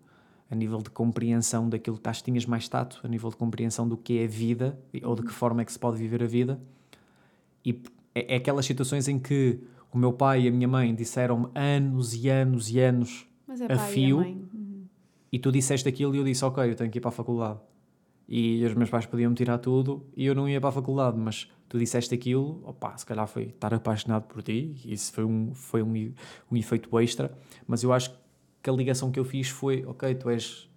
[0.55, 4.19] a nível de compreensão daquilo que tinhas mais tato, a nível de compreensão do que
[4.19, 6.61] é a vida ou de que forma é que se pode viver a vida.
[7.65, 7.83] E
[8.15, 9.59] é, é aquelas situações em que
[9.93, 13.27] o meu pai e a minha mãe disseram-me anos e anos e anos
[13.69, 14.85] é a fio, e, a uhum.
[15.33, 17.59] e tu disseste aquilo e eu disse, ok, eu tenho que ir para a faculdade.
[18.27, 21.51] E os meus pais podiam-me tirar tudo e eu não ia para a faculdade, mas
[21.69, 25.53] tu disseste aquilo, opá, se calhar foi estar apaixonado por ti, e isso foi um,
[25.53, 26.13] foi um,
[26.51, 27.37] um efeito extra,
[27.67, 28.24] mas eu acho que
[28.71, 30.71] a ligação que eu fiz foi, ok, tu és,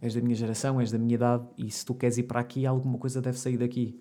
[0.00, 2.66] és da minha geração, és da minha idade, e se tu queres ir para aqui,
[2.66, 3.98] alguma coisa deve sair daqui.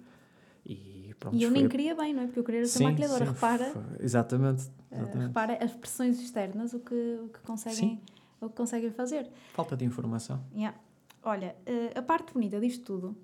[0.65, 2.25] E Pronto, e eu nem queria bem, não é?
[2.25, 3.25] Porque eu queria ser sim, maquilhadora.
[3.25, 3.73] Sim, repara.
[3.97, 4.69] Exatamente.
[4.91, 5.15] Eh, exatamente.
[5.15, 8.01] Uh, repara as pressões externas, o que, o que, conseguem,
[8.41, 9.29] o que conseguem fazer.
[9.53, 10.43] Falta de informação.
[10.53, 10.77] Yeah.
[11.23, 13.17] Olha, uh, a parte bonita disto tudo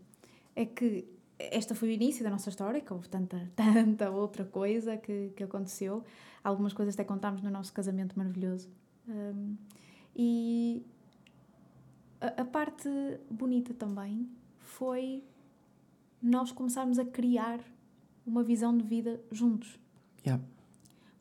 [0.56, 4.96] é que esta foi o início da nossa história, que houve tanta, tanta outra coisa
[4.96, 6.02] que, que aconteceu.
[6.42, 8.70] Algumas coisas até contámos no nosso casamento maravilhoso.
[9.06, 9.58] Um,
[10.22, 10.86] e
[12.20, 12.90] a, a parte
[13.32, 15.24] bonita também foi
[16.22, 17.62] nós começarmos a criar
[18.28, 19.80] uma visão de vida juntos.
[20.26, 20.44] Yeah.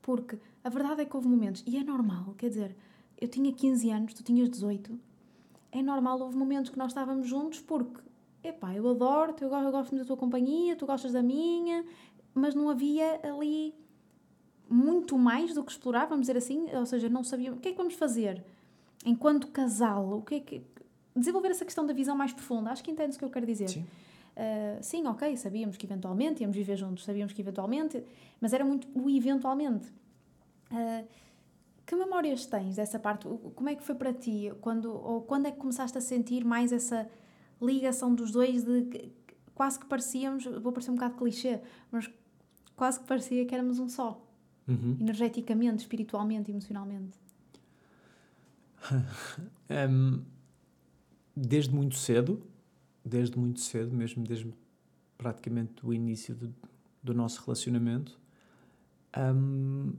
[0.03, 2.77] Porque a verdade é que houve momentos, e é normal, quer dizer,
[3.21, 4.99] eu tinha 15 anos, tu tinhas 18,
[5.71, 8.01] é normal, houve momentos que nós estávamos juntos porque,
[8.43, 11.85] epá, eu adoro-te, eu, eu gosto da tua companhia, tu gostas da minha,
[12.35, 13.73] mas não havia ali
[14.69, 17.71] muito mais do que explorar, vamos dizer assim, ou seja, não sabíamos o que é
[17.71, 18.45] que vamos fazer
[19.05, 20.63] enquanto casal, o que é que
[21.19, 22.71] desenvolver essa questão da visão mais profunda.
[22.71, 23.69] Acho que entendes o que eu quero dizer.
[23.69, 23.81] Sim.
[23.81, 28.05] Uh, sim, ok, sabíamos que eventualmente íamos viver juntos, sabíamos que eventualmente,
[28.41, 29.89] mas era muito o eventualmente.
[30.71, 31.05] Uh,
[31.85, 33.27] que memórias tens dessa parte?
[33.55, 34.53] Como é que foi para ti?
[34.61, 37.09] Quando, ou quando é que começaste a sentir mais essa
[37.61, 39.11] ligação dos dois de
[39.55, 42.09] quase que parecíamos, vou parecer um bocado clichê, mas
[42.77, 44.23] quase que parecia que éramos um só.
[44.69, 44.99] Uhum.
[45.01, 47.19] Energeticamente, espiritualmente, emocionalmente.
[49.91, 50.23] um,
[51.37, 52.43] desde muito cedo,
[53.05, 54.53] desde muito cedo, mesmo desde
[55.17, 56.55] praticamente o início do,
[57.03, 58.19] do nosso relacionamento,
[59.17, 59.93] um,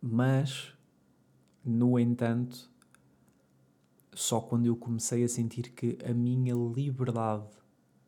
[0.00, 0.74] mas,
[1.64, 2.70] no entanto,
[4.14, 7.46] só quando eu comecei a sentir que a minha liberdade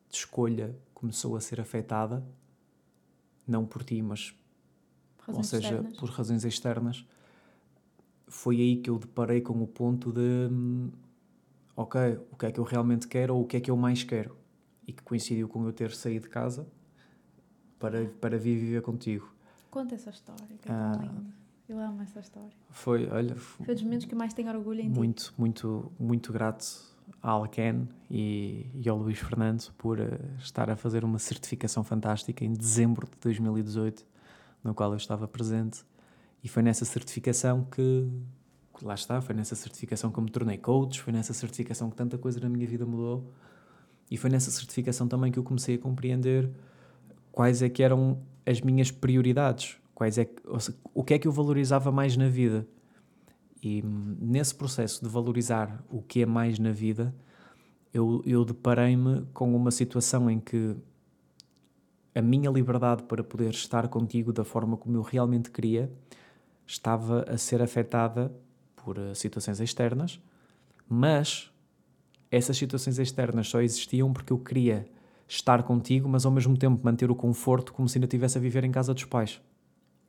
[0.08, 2.24] de escolha começou a ser afetada,
[3.46, 4.34] não por ti, mas
[5.18, 5.96] Razões ou seja, externas.
[5.96, 7.06] por razões externas,
[8.35, 10.90] foi aí que eu deparei com o ponto de hum,
[11.77, 14.03] ok, o que é que eu realmente quero ou o que é que eu mais
[14.03, 14.37] quero
[14.87, 16.66] e que coincidiu com eu ter saído de casa
[17.79, 19.33] para, para vir viver contigo.
[19.70, 20.99] Conta essa história, que é Ah.
[21.01, 21.33] linda.
[21.68, 22.51] Eu amo essa história.
[22.70, 24.99] Foi, olha, f- Foi dos momentos que mais tenho orgulho em ti.
[24.99, 26.66] muito, muito, muito grato
[27.23, 32.44] à Alken e, e ao Luís Fernando por eh, estar a fazer uma certificação fantástica
[32.44, 34.05] em dezembro de 2018,
[34.62, 35.85] no qual eu estava presente.
[36.44, 38.07] E foi nessa certificação que,
[38.83, 42.18] lá está, foi nessa certificação que eu me tornei coach, foi nessa certificação que tanta
[42.18, 43.33] coisa na minha vida mudou.
[44.11, 46.50] E foi nessa certificação também que eu comecei a compreender
[47.33, 51.26] quais é que eram as minhas prioridades, quais é que, seja, o que é que
[51.26, 52.68] eu valorizava mais na vida.
[53.62, 57.14] E hum, nesse processo de valorizar o que é mais na vida,
[57.90, 60.76] eu, eu deparei-me com uma situação em que
[62.14, 65.90] a minha liberdade para poder estar contigo da forma como eu realmente queria
[66.66, 68.33] estava a ser afetada
[68.77, 70.20] por eh, situações externas,
[70.88, 71.50] mas
[72.31, 74.87] essas situações externas só existiam porque eu queria
[75.27, 78.64] estar contigo, mas ao mesmo tempo manter o conforto como se ainda estivesse a viver
[78.64, 79.40] em casa dos pais.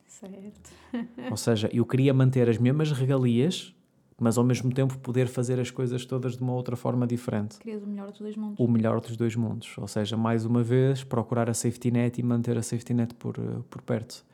[0.07, 0.71] Certo.
[1.29, 3.73] Ou seja, eu queria manter as mesmas regalias,
[4.19, 7.57] mas ao mesmo tempo poder fazer as coisas todas de uma outra forma diferente.
[7.59, 8.59] Querias o melhor dos dois mundos.
[8.59, 9.77] O melhor dos dois mundos.
[9.77, 13.37] Ou seja, mais uma vez, procurar a safety net e manter a safety net por,
[13.37, 14.25] eh, por perto.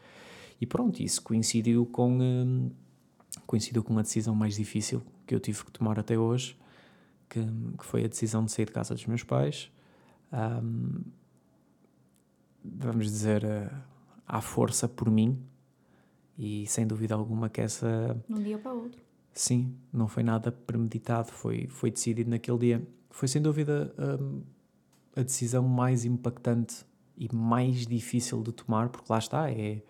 [0.62, 2.70] E pronto, isso coincidiu com, hum,
[3.48, 6.56] coincidiu com a decisão mais difícil que eu tive que tomar até hoje,
[7.28, 7.44] que,
[7.80, 9.72] que foi a decisão de sair de casa dos meus pais.
[10.32, 11.02] Hum,
[12.64, 13.72] vamos dizer, eh,
[14.28, 15.42] à força por mim.
[16.38, 19.02] E sem dúvida alguma que essa De um dia para o outro.
[19.34, 22.88] Sim, não foi nada premeditado, foi, foi decidido naquele dia.
[23.10, 24.42] Foi sem dúvida hum,
[25.16, 26.86] a decisão mais impactante
[27.18, 29.82] e mais difícil de tomar, porque lá está, é.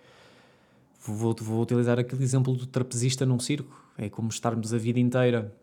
[1.15, 3.79] Vou, vou utilizar aquele exemplo do trapezista num circo.
[3.97, 5.55] É como estarmos a vida inteira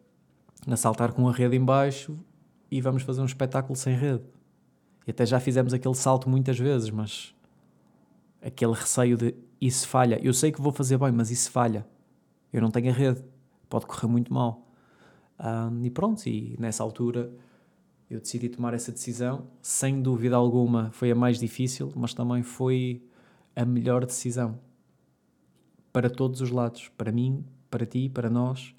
[0.66, 2.18] a saltar com a rede em baixo
[2.70, 4.22] e vamos fazer um espetáculo sem rede.
[5.06, 7.34] E até já fizemos aquele salto muitas vezes, mas
[8.42, 9.34] aquele receio de
[9.70, 10.20] se falha?
[10.22, 11.86] Eu sei que vou fazer bem, mas se falha?
[12.52, 13.24] Eu não tenho a rede,
[13.68, 14.66] pode correr muito mal.
[15.38, 17.32] Ahm, e pronto, e nessa altura
[18.10, 19.46] eu decidi tomar essa decisão.
[19.62, 23.02] Sem dúvida alguma, foi a mais difícil, mas também foi
[23.56, 24.58] a melhor decisão
[25.92, 28.74] para todos os lados, para mim, para ti, para nós,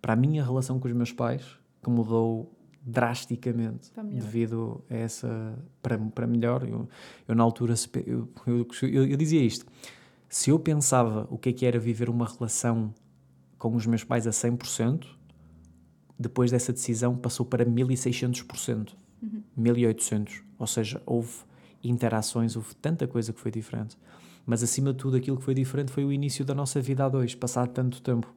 [0.00, 1.44] para a minha relação com os meus pais,
[1.82, 2.52] que mudou
[2.86, 6.66] drasticamente devido a essa para, para melhor.
[6.66, 6.88] Eu,
[7.26, 7.74] eu na altura
[8.06, 9.66] eu, eu, eu, eu dizia isto:
[10.28, 12.94] se eu pensava o que é que era viver uma relação
[13.58, 15.06] com os meus pais a 100%,
[16.18, 18.92] depois dessa decisão passou para 1600%,
[19.58, 20.42] 1800%.
[20.58, 21.34] Ou seja, houve
[21.82, 23.96] interações, houve tanta coisa que foi diferente.
[24.46, 27.08] Mas acima de tudo, aquilo que foi diferente foi o início da nossa vida a
[27.08, 28.32] dois, passado tanto tempo.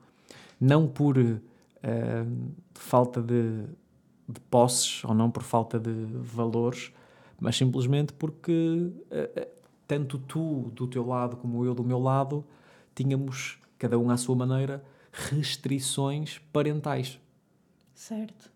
[0.59, 2.25] Não por eh,
[2.73, 3.63] falta de,
[4.27, 6.91] de posses ou não por falta de valores,
[7.39, 9.47] mas simplesmente porque eh,
[9.87, 12.43] tanto tu do teu lado como eu do meu lado
[12.95, 17.19] tínhamos, cada um à sua maneira, restrições parentais
[17.99, 18.49] Certo.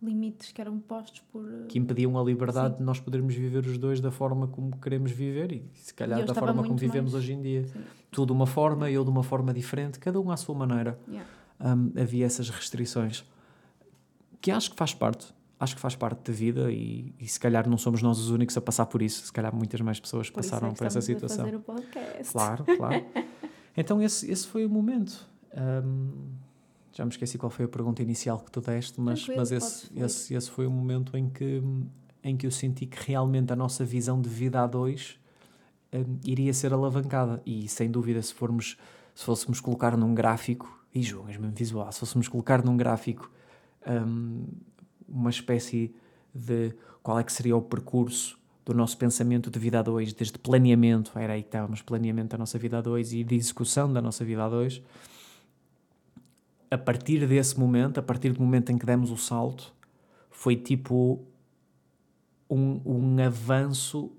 [0.00, 1.44] Limites que eram postos por.
[1.68, 5.50] que impediam a liberdade de nós podermos viver os dois da forma como queremos viver
[5.52, 7.66] e se calhar E da forma como vivemos mais- hoje em dia.
[7.66, 7.80] Sim.
[8.10, 10.98] Tu de uma forma, eu de uma forma diferente, cada um à sua maneira.
[11.08, 11.28] Yeah.
[11.60, 13.24] Hum, havia essas restrições
[14.40, 15.34] que acho que faz parte.
[15.58, 18.56] Acho que faz parte da vida e, e se calhar não somos nós os únicos
[18.56, 19.26] a passar por isso.
[19.26, 21.44] Se calhar muitas mais pessoas Por isso passaram é por essa estamos a situação.
[21.44, 22.32] fazer o podcast.
[22.32, 23.04] Claro, claro.
[23.76, 25.24] Então esse, esse foi o momento.
[25.56, 26.10] Hum,
[26.98, 29.88] já me esqueci qual foi a pergunta inicial que tu deste, mas, Tranquilo, mas esse,
[29.96, 31.62] esse, esse foi o momento em que,
[32.24, 35.16] em que eu senti que realmente a nossa visão de vida a dois
[35.92, 37.40] hum, iria ser alavancada.
[37.46, 38.76] E sem dúvida, se formos,
[39.14, 43.30] se fôssemos colocar num gráfico, e João, és mesmo visual, se fôssemos colocar num gráfico
[43.86, 44.46] hum,
[45.08, 45.94] uma espécie
[46.34, 50.36] de qual é que seria o percurso do nosso pensamento de vida a dois, desde
[50.36, 54.02] planeamento, era aí que estávamos, planeamento da nossa vida a dois e de execução da
[54.02, 54.82] nossa vida a dois.
[56.70, 59.74] A partir desse momento, a partir do momento em que demos o salto,
[60.30, 61.24] foi tipo
[62.48, 64.12] um, um avanço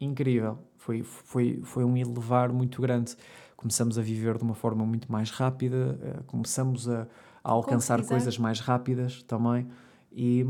[0.00, 0.58] incrível.
[0.76, 3.16] Foi, foi, foi um elevar muito grande.
[3.56, 7.06] Começamos a viver de uma forma muito mais rápida, eh, começamos a,
[7.44, 9.68] a alcançar coisas mais rápidas também.
[10.10, 10.44] E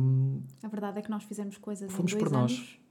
[0.62, 2.52] A verdade é que nós fizemos coisas Fomos por nós.
[2.52, 2.81] anos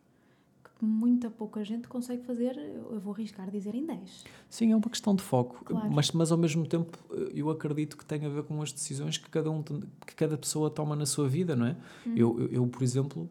[0.81, 4.23] muita pouca gente consegue fazer, eu vou arriscar dizer em 10.
[4.49, 5.63] sim, é uma questão de foco.
[5.63, 5.91] Claro.
[5.91, 6.97] Mas, mas ao mesmo tempo
[7.33, 10.69] eu acredito que tem a ver com as decisões que cada, um, que cada pessoa
[10.69, 11.77] toma na sua vida, não é?
[12.15, 13.29] Eu, eu, eu, por exemplo,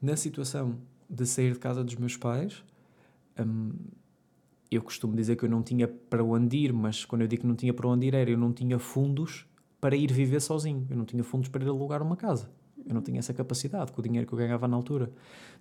[0.00, 0.76] na situação
[1.08, 2.64] de sair de casa dos meus pais,
[3.38, 3.72] hum,
[4.70, 7.48] eu costumo dizer que eu não tinha para onde ir, mas quando eu digo que
[7.48, 9.46] não tinha para onde ir, era eu não tinha fundos
[9.80, 10.86] para ir viver sozinho.
[10.90, 12.50] Eu não tinha fundos para ir alugar uma casa.
[12.86, 15.10] Eu não tinha essa capacidade com o dinheiro que eu ganhava na altura.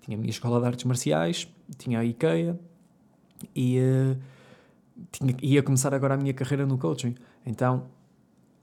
[0.01, 1.47] Tinha a minha escola de artes marciais,
[1.77, 2.59] tinha a IKEA
[3.55, 4.17] e eh,
[5.11, 7.15] tinha, ia começar agora a minha carreira no coaching.
[7.45, 7.87] Então,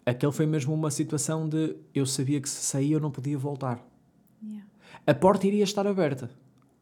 [0.07, 3.85] aquele foi mesmo uma situação de eu sabia que se saía eu não podia voltar.
[4.43, 4.65] Yeah,
[5.07, 6.31] A porta iria estar aberta,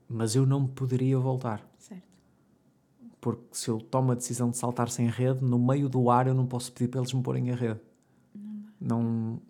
[0.09, 1.67] mas eu não poderia voltar.
[1.79, 2.03] certo.
[3.21, 6.35] Porque se eu tomo a decisão de saltar sem rede, no meio do ar eu
[6.35, 7.81] não posso pedir para eles me porem a rede.
[8.81, 9.41] Não, não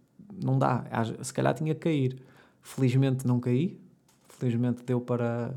[0.59, 0.87] dá.
[0.91, 2.23] Às- Se calhar tinha que cair.
[2.63, 3.81] Felizmente não caí.
[4.29, 5.55] Felizmente deu para,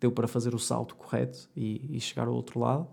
[0.00, 2.88] deu para fazer o salto correto e, e chegar ao outro lado.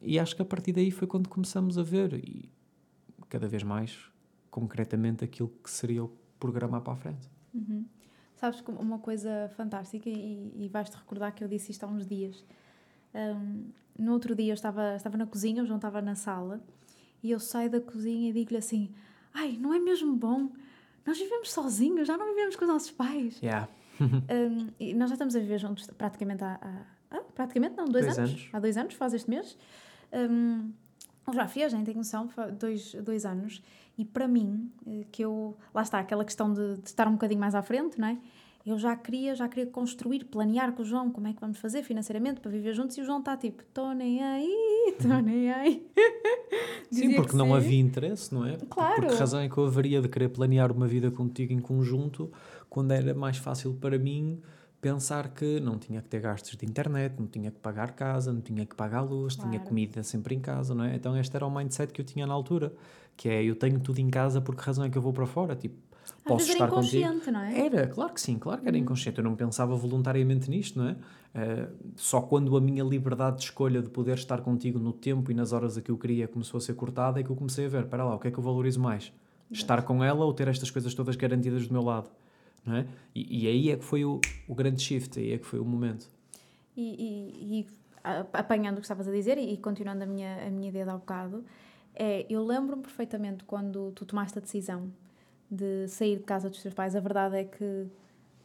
[0.00, 2.50] E acho que a partir daí foi quando começamos a ver, e
[3.28, 3.98] cada vez mais
[4.50, 7.28] concretamente, aquilo que seria o programa para a frente.
[7.54, 7.84] Uhum.
[8.34, 12.06] Sabes como uma coisa fantástica, e, e vais-te recordar que eu disse isto há uns
[12.06, 12.44] dias.
[13.14, 13.66] Um,
[13.98, 16.60] no outro dia eu estava, estava na cozinha, o João estava na sala,
[17.22, 18.90] e eu saio da cozinha e digo-lhe assim:
[19.34, 20.50] Ai, não é mesmo bom?
[21.06, 23.38] Nós vivemos sozinhos, já não vivemos com os nossos pais.
[23.42, 23.68] Yeah.
[24.00, 26.58] Um, e nós já estamos a viver juntos praticamente há.
[27.10, 28.30] há praticamente não, dois, Dois anos.
[28.30, 28.48] anos.
[28.50, 29.58] Há dois anos, faz este mês.
[30.10, 30.70] Um,
[31.34, 32.26] já fez, nem tenho noção,
[32.58, 33.62] dois, dois anos.
[33.98, 35.54] E para mim, eh, que eu.
[35.74, 38.16] Lá está, aquela questão de, de estar um bocadinho mais à frente, não é?
[38.64, 41.82] Eu já queria, já queria construir, planear com o João como é que vamos fazer
[41.82, 42.96] financeiramente para viver juntos.
[42.98, 45.86] E o João está tipo, estou nem aí, estou nem aí.
[46.90, 47.52] Sim, porque que não sim.
[47.54, 48.56] havia interesse, não é?
[48.68, 49.02] Claro.
[49.02, 52.30] Por que razão é que eu haveria de querer planear uma vida contigo em conjunto
[52.68, 54.40] quando era mais fácil para mim
[54.80, 58.40] pensar que não tinha que ter gastos de internet, não tinha que pagar casa, não
[58.40, 59.64] tinha que pagar luz, tinha Claro.
[59.66, 60.96] comida sempre em casa, não é?
[60.96, 62.72] Então este era o mindset que eu tinha na altura,
[63.16, 65.26] que é eu tenho tudo em casa, por que razão é que eu vou para
[65.26, 65.54] fora?
[65.54, 65.76] Tipo,
[66.24, 67.30] posso vezes era estar contigo.
[67.32, 67.58] não é?
[67.66, 69.18] Era, claro que sim, claro que era inconsciente.
[69.18, 70.96] Eu não pensava voluntariamente nisto, não é?
[71.34, 75.34] Eh, só quando a minha liberdade de escolha de poder estar contigo no tempo e
[75.34, 77.68] nas horas a que eu queria começou a ser cortada é que eu comecei a
[77.68, 79.12] ver, para lá, o que é que eu valorizo mais?
[79.50, 82.10] Estar com ela ou ter estas coisas todas garantidas do meu lado?
[82.64, 82.86] Não é?
[83.14, 85.64] e, e aí é que foi o, o grande shift, aí é que foi o
[85.64, 86.08] momento.
[86.76, 87.66] E, e- e,
[88.32, 90.90] apanhando o que estavas a dizer e, e continuando a minha, a minha ideia de
[90.90, 91.44] há bocado,
[91.94, 94.90] é, eu lembro-me perfeitamente quando tu tomaste a decisão
[95.50, 96.94] de sair de casa dos teus pais.
[96.94, 97.86] A verdade é que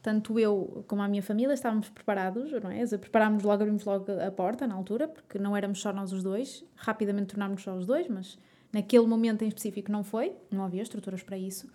[0.02, 2.86] tanto eu como a minha família estávamos preparados, não é?
[2.98, 6.64] Preparámos logo, abrimos logo a porta na altura, porque não éramos só nós os dois.
[6.76, 8.38] Rapidamente tornámos só os dois, mas
[8.72, 11.68] naquele momento em específico não foi, não havia estruturas para isso.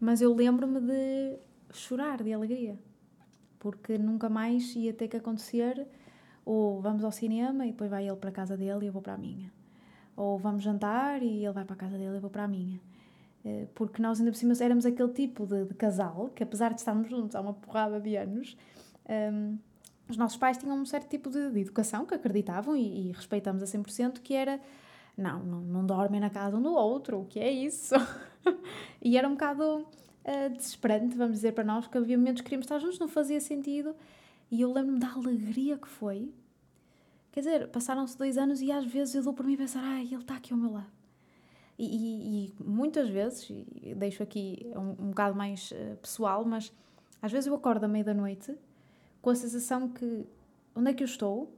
[0.00, 1.38] Mas eu lembro-me de
[1.72, 2.78] chorar de alegria,
[3.58, 5.86] porque nunca mais ia ter que acontecer
[6.44, 9.02] ou vamos ao cinema e depois vai ele para a casa dele e eu vou
[9.02, 9.52] para a minha.
[10.16, 12.48] Ou vamos jantar e ele vai para a casa dele e eu vou para a
[12.48, 12.80] minha.
[13.44, 16.80] Eh, Porque nós ainda por cima éramos aquele tipo de, de casal que apesar de
[16.80, 18.56] estarmos juntos há uma porrada de anos,
[19.08, 19.56] ehm,
[20.08, 23.62] os nossos pais tinham um certo tipo de, de educação que acreditavam e, e respeitamos
[23.62, 24.60] a 100% que era
[25.16, 27.94] não, não, não dormem na casa um do outro, o que é isso?
[29.00, 29.86] e era um bocado
[30.24, 33.40] eh, desesperante, vamos dizer para nós, que havia momentos que queríamos estar juntos, não fazia
[33.40, 33.94] sentido.
[34.50, 36.32] E eu lembro-me da alegria que foi.
[37.32, 40.04] Quer dizer, passaram-se dois anos e às vezes eu dou por mim a pensar, ai,
[40.04, 41.01] ele está aqui ao meu lado.
[41.84, 46.72] E, e- e muitas vezes, e deixo aqui um, um bocado mais eh, pessoal, mas
[47.20, 48.54] às vezes eu acordo à meia da noite
[49.20, 50.24] com a sensação que
[50.76, 51.52] onde é que eu estou?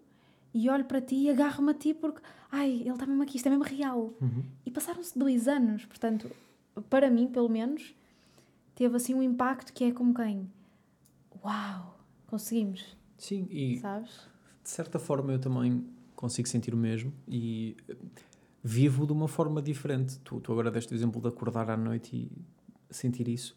[0.54, 2.20] E olho para ti e agarro-me a ti porque,
[2.50, 4.14] ai, ele está mesmo aqui, isto é mesmo real.
[4.64, 6.30] E passaram-se dois anos, portanto,
[6.88, 7.94] para mim, pelo menos,
[8.74, 10.48] teve assim um impacto que é como quem,
[11.44, 11.98] uau,
[12.28, 14.10] conseguimos, Sim, e sabes?
[14.62, 15.84] de certa forma eu também
[16.16, 17.76] consigo sentir o mesmo e
[18.66, 20.18] vivo de uma forma diferente.
[20.20, 22.32] Tu, tu agora deste o exemplo de acordar à noite e
[22.90, 23.54] sentir isso.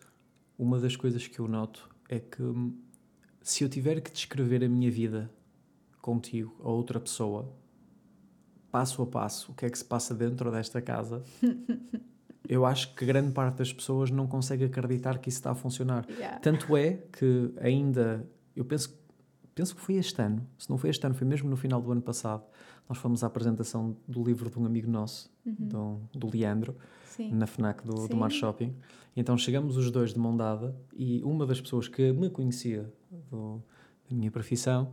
[0.60, 2.78] Uma das coisas que eu noto é que hum,
[3.42, 5.32] se eu tiver que descrever a minha vida
[6.02, 7.56] contigo a outra pessoa,
[8.70, 11.24] passo a passo, o que é que se passa dentro desta casa,
[12.48, 16.06] eu acho que grande parte das pessoas não consegue acreditar que isso está a funcionar.
[16.10, 16.40] Yeah.
[16.40, 19.02] Tanto é que ainda, eu penso,
[19.56, 21.92] penso que foi este ano, se não foi este ano, foi mesmo no final do
[21.94, 22.44] ano passado,
[22.90, 26.76] nós fomos à apresentação do livro de um amigo nosso, do, do Leandro,
[27.06, 27.32] Sim.
[27.34, 28.16] na FNAC do, do.
[28.18, 28.74] Mar Shopping.
[29.16, 32.92] Então chegamos os dois de mão dada e uma das pessoas que me conhecia
[33.32, 33.62] do-
[34.10, 34.92] da minha profissão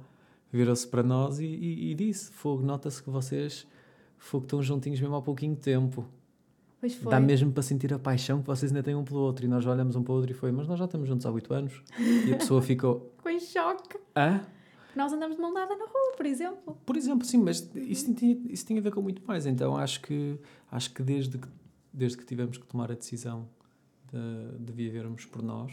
[0.53, 3.66] virou-se para nós e, e- e disse: Fogo, nota-se que vocês
[4.16, 6.07] fogo, estão juntinhos mesmo há pouquinho tempo.
[6.80, 7.11] Pois foi.
[7.11, 9.45] Dá mesmo para sentir a paixão que vocês ainda têm um pelo outro.
[9.45, 11.30] E nós olhamos um para o outro e foi, mas nós já estamos juntos há
[11.30, 11.82] oito anos.
[12.26, 13.99] E a pessoa ficou, Ficou em choque.
[14.16, 14.40] hã?
[14.97, 16.78] Nós andamos de mão dada na rua, por exemplo.
[16.86, 19.47] Por exemplo, sim, mas isso tinha, isso tinha a ver com muito mais.
[19.47, 20.38] Então acho que,
[20.70, 21.49] acho que desde que
[21.95, 23.49] desde que tivemos que tomar a decisão
[24.11, 25.72] de, de vivermos por nós,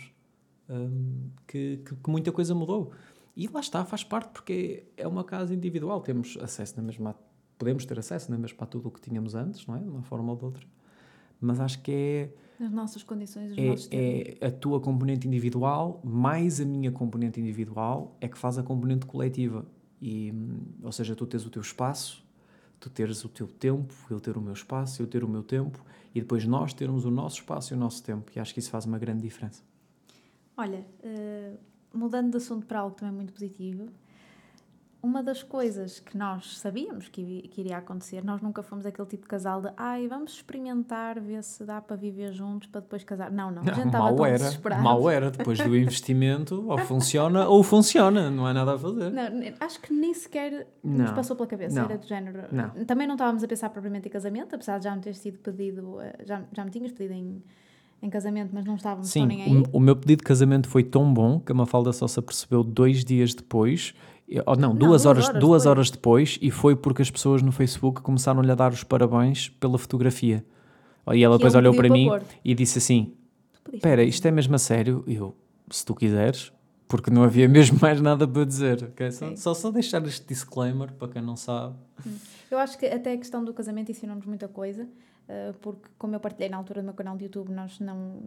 [0.70, 2.92] hum, que, que, que muita coisa mudou.
[3.36, 6.00] E lá está, faz parte, porque é uma casa individual.
[6.02, 7.16] Temos acesso na mesma.
[7.58, 9.80] Podemos ter acesso na mesma a tudo o que tínhamos antes, não é?
[9.80, 10.68] De uma forma ou de outra.
[11.40, 16.66] Mas acho que é Nas nossas condições, é, é a tua componente individual mais a
[16.66, 19.66] minha componente individual é que faz a componente coletiva.
[20.00, 22.24] E, hum, ou seja, tu tens o teu espaço,
[22.80, 25.84] tu teres o teu tempo, eu ter o meu espaço, eu ter o meu tempo,
[26.14, 28.32] e depois nós termos o nosso espaço e o nosso tempo.
[28.36, 29.64] E acho que isso faz uma grande diferença.
[30.56, 31.56] Olha, eh,
[31.92, 33.90] mudando de assunto para algo também muito positivo,
[35.04, 39.08] uma das coisas que nós sabíamos que, iria- que iria acontecer, nós nunca fomos aquele
[39.08, 43.04] tipo de casal de ai, vamos experimentar, ver se dá para viver juntos para depois
[43.04, 43.32] casar.
[43.32, 44.84] Não, não, a gente estava tão era, desesperado.
[44.84, 45.32] mal era.
[45.32, 49.10] Depois do investimento, ou funciona ou funciona, não há nada a fazer.
[49.12, 49.24] Não,
[49.60, 52.44] acho que nem sequer nos Não, passou pela cabeça, não, era do género.
[52.52, 52.70] não.
[52.86, 56.00] Também não estávamos a pensar propriamente em casamento, apesar de já me ter sido pedido,
[56.00, 57.42] eh, já, já me tinhas pedido em,
[58.04, 59.64] em casamento, mas não estávamos Sim, nem aí.
[59.74, 62.64] o, o meu pedido de casamento foi tão bom que a Mafalda só se apercebeu
[62.64, 63.96] dois dias depois,
[64.46, 65.66] ou não, Não, duas, horas, horas duas depois.
[65.66, 69.78] horas depois, e foi porque as pessoas no Facebook começaram-lhe a dar os parabéns pela
[69.78, 70.46] fotografia.
[71.14, 72.22] E ela Que depois olhou pediu para mim pôr.
[72.46, 73.14] e disse assim:
[73.74, 75.04] Espera, para isto é mesmo a sério?
[75.08, 75.36] Eu,
[75.70, 76.52] se tu quiseres,
[76.88, 78.84] porque não havia mesmo mais nada para dizer.
[78.92, 79.12] ok?
[79.12, 81.76] Só, só, só deixar este disclaimer para quem não sabe.
[82.50, 84.88] Eu acho que até a questão do casamento ensinou-nos muita coisa,
[85.28, 88.24] eh, porque, como eu partilhei na altura do meu canal de YouTube, nós não.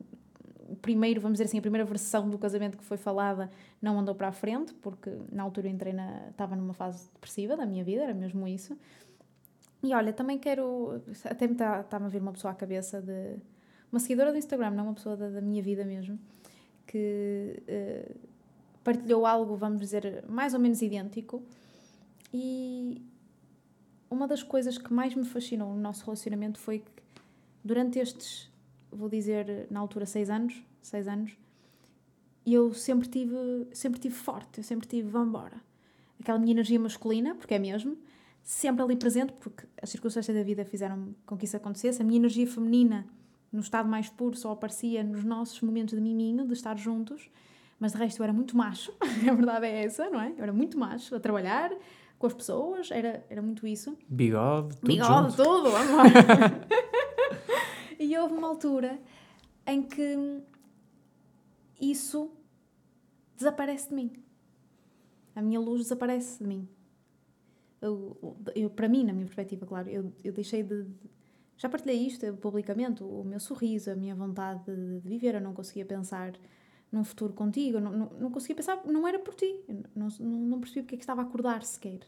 [0.69, 3.51] O primeiro, vamos dizer assim, a primeira versão do casamento que foi falada
[3.81, 6.29] não andou para a frente, porque na altura entrei na.
[6.29, 8.77] estava numa fase depressiva da minha vida, era mesmo isso.
[9.83, 11.03] E olha, também quero.
[11.25, 13.37] Até me está a vir uma pessoa à cabeça de.
[13.93, 16.19] Uma seguidora do Instagram, não uma pessoa da, da minha vida mesmo,
[16.87, 18.11] que eh,
[18.83, 21.43] partilhou algo, vamos dizer, mais ou menos idêntico.
[22.33, 23.01] E
[24.11, 26.91] uma das coisas que mais me fascinou no nosso relacionamento foi que
[27.65, 28.51] durante estes,
[28.95, 31.37] vou dizer, na altura, seis anos, seis anos,
[32.47, 33.37] eu sempre tive,
[33.73, 35.57] sempre tive forte, eu sempre tive, vamos embora.
[36.21, 37.97] Aquela minha energia masculina, porque é mesmo,
[38.43, 42.03] sempre ali presente, porque as circunstâncias da vida fizeram com que isso acontecesse.
[42.03, 43.07] A minha energia feminina,
[43.51, 47.31] no estado mais puro, só aparecia nos nossos momentos de miminho, de estar juntos,
[47.79, 50.33] mas de resto eu era muito macho, a verdade é essa, não é?
[50.37, 51.71] Eu era muito macho, a trabalhar
[52.19, 53.97] com as pessoas, era, era muito isso.
[54.09, 55.43] Bigode, tudo Bigode, junto.
[55.43, 56.05] tudo, amor.
[58.05, 59.01] e houve uma altura
[59.67, 60.43] em que
[61.81, 62.31] isso
[63.37, 64.13] desaparece de mim.
[65.35, 66.69] A minha luz desaparece de mim.
[67.81, 68.17] Eu,
[68.55, 70.87] eu- para mim, na minha perspectiva, claro, eu, eu deixei de.
[71.57, 75.35] Já partilhei isto publicamente, o meu sorriso, a minha vontade de, viver.
[75.35, 76.33] Eu não conseguia pensar
[76.91, 79.61] num futuro contigo, não, não, não conseguia pensar, não era por ti.
[79.95, 82.01] Não, não, não percebi porque é que estava a acordar sequer.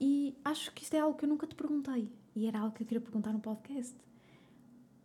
[0.00, 2.10] E acho que isto é algo que eu nunca te perguntei.
[2.34, 3.96] E era algo que eu queria perguntar no podcast.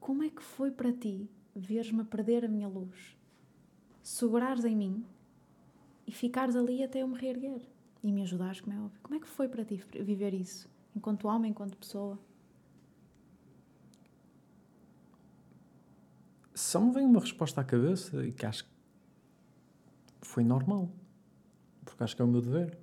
[0.04, 3.18] Como é que foi para ti veres-me perder a minha luz?
[4.02, 5.06] Segurares em mim
[6.06, 7.62] e ficares ali até eu me reerguer.
[8.04, 9.00] E me ajudares, como é óbvio.
[9.02, 10.70] Como é que foi para ti viver isso?
[10.94, 12.20] Enquanto homem, enquanto pessoa?
[16.54, 18.72] Só me vem uma resposta à cabeça e que acho que
[20.22, 20.92] foi normal.
[21.86, 22.78] Porque acho que é o meu dever.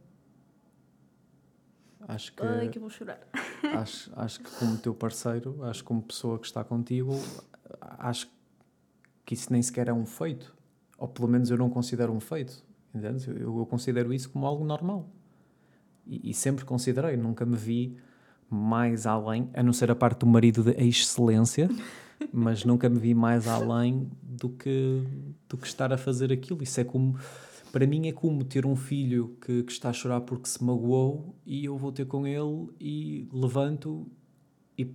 [2.09, 3.21] Acho que, Ai, que vou chorar.
[3.77, 7.13] acho, acho que como teu parceiro, acho que como pessoa que está contigo,
[7.81, 8.29] acho
[9.25, 10.55] que isso nem sequer é um feito.
[10.99, 12.65] Ou pelo menos eu não considero um feito.
[12.95, 13.27] Entendes?
[13.27, 15.09] Eu, eu considero isso como algo normal.
[16.07, 17.97] E, e sempre considerei, nunca me vi
[18.49, 21.69] mais além, a não ser a parte do marido de excelência,
[22.33, 25.07] mas nunca me vi mais além do que,
[25.49, 26.63] do que estar a fazer aquilo.
[26.63, 27.17] Isso é como,
[27.73, 31.35] para mim, é como ter um filho que, que está a chorar porque se magoou
[31.47, 34.07] e eu vou ter com ele e levanto
[34.77, 34.91] e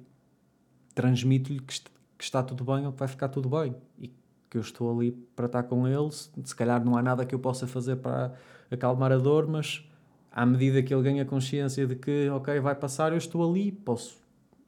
[0.93, 4.07] transmito-lhe que, est- que está tudo bem ou que vai ficar tudo bem e
[4.49, 6.11] que eu estou ali para estar com ele.
[6.11, 8.34] Se, se calhar não há nada que eu possa fazer para
[8.71, 9.84] acalmar a dor, mas
[10.32, 14.17] à medida que ele ganha consciência de que, ok, vai passar, eu estou ali, posso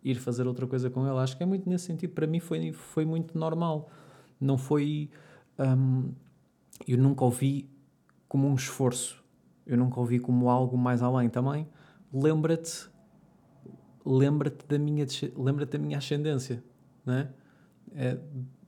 [0.03, 1.17] ir fazer outra coisa com ele.
[1.19, 2.11] Acho que é muito nesse sentido.
[2.13, 3.89] Para mim foi, foi muito normal.
[4.39, 5.09] Não foi.
[5.59, 6.11] hum,
[6.87, 7.69] eu nunca o vi
[8.27, 9.23] como um esforço.
[9.65, 11.67] Eu nunca o vi como algo mais além também.
[12.13, 12.89] Lembra-te.
[14.05, 15.05] Lembra-te da minha,
[15.35, 16.63] lembra-te da minha ascendência,
[17.05, 17.29] não é?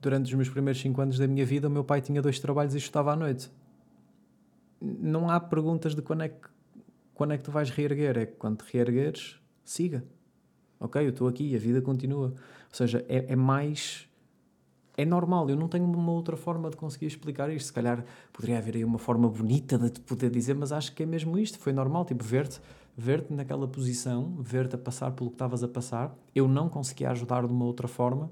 [0.00, 2.74] Durante os meus primeiros 5 anos da minha vida, o meu pai tinha dois trabalhos
[2.74, 3.50] e estudava à noite.
[4.80, 6.48] Não há perguntas de quando é que,
[7.14, 8.18] quando é que tu vais reerguer.
[8.18, 10.04] É que quando te reergueres, siga.
[10.78, 12.28] ok, eu estou aqui, a vida continua.
[12.28, 12.34] Ou
[12.70, 14.09] seja, é, é mais.
[14.96, 17.66] É normal, eu não tenho uma outra forma de conseguir explicar isto.
[17.66, 21.02] Se calhar poderia haver aí uma forma bonita de te poder dizer, mas acho que
[21.02, 21.58] é mesmo isto.
[21.58, 22.60] Foi normal, tipo, ver-te
[22.96, 26.14] ver-te naquela posição, ver-te a passar pelo que estavas a passar.
[26.34, 28.30] Eu não conseguia ajudar de uma outra forma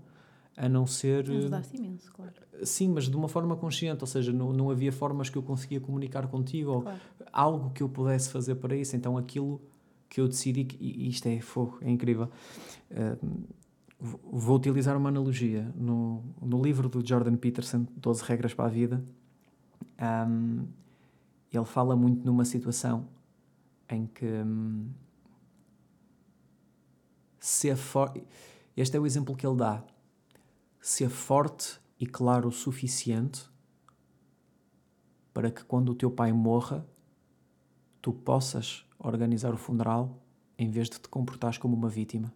[0.57, 1.31] a não ser.
[1.31, 2.33] Ajudaste imenso, claro.
[2.65, 5.81] Sim, mas de uma forma consciente, ou seja, não, não havia formas que eu conseguia
[5.81, 6.99] comunicar contigo ou Claro.
[7.33, 8.97] algo que eu pudesse fazer para isso.
[8.97, 9.61] Então aquilo
[10.09, 12.29] que eu decidi, que, e isto é fogo, é incrível.
[12.91, 13.45] Uh,
[13.99, 15.73] vou utilizar uma analogia.
[15.75, 19.05] No, no livro do Jordan Peterson, 12 Regras para a Vida,
[20.29, 20.67] um,
[21.53, 23.09] ele fala muito numa situação
[23.89, 24.89] em que um,
[27.41, 28.23] ser forte.
[28.77, 29.83] Este é o exemplo que ele dá.
[30.81, 33.49] Ser forte e claro o suficiente
[35.35, 36.87] para que quando o teu pai morra,
[38.01, 40.21] tu possas organizar o funeral
[40.59, 42.33] em vez de te comportares como uma vítima.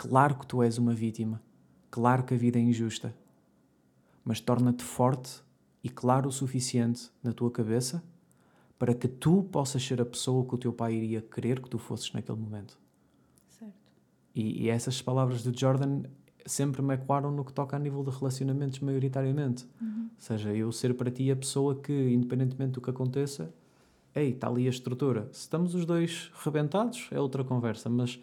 [0.00, 1.42] Claro que tu és uma vítima.
[1.90, 3.14] Claro que a vida é injusta.
[4.24, 5.42] Mas torna-te forte
[5.84, 8.02] e claro o suficiente na tua cabeça
[8.78, 11.76] para que tu possas ser a pessoa que o teu pai iria querer que tu
[11.76, 12.78] fosses naquele momento.
[13.50, 13.74] Certo.
[14.34, 16.04] E, e essas palavras de Jordan
[16.46, 19.68] sempre me ecoaram no que toca a nível de relacionamentos, maioritariamente.
[19.82, 20.04] Uhum.
[20.04, 23.52] Ou seja, eu ser para ti a pessoa que, independentemente do que aconteça,
[24.14, 25.28] ei, está ali a estrutura.
[25.30, 28.18] Se estamos os dois rebentados, é outra conversa, mas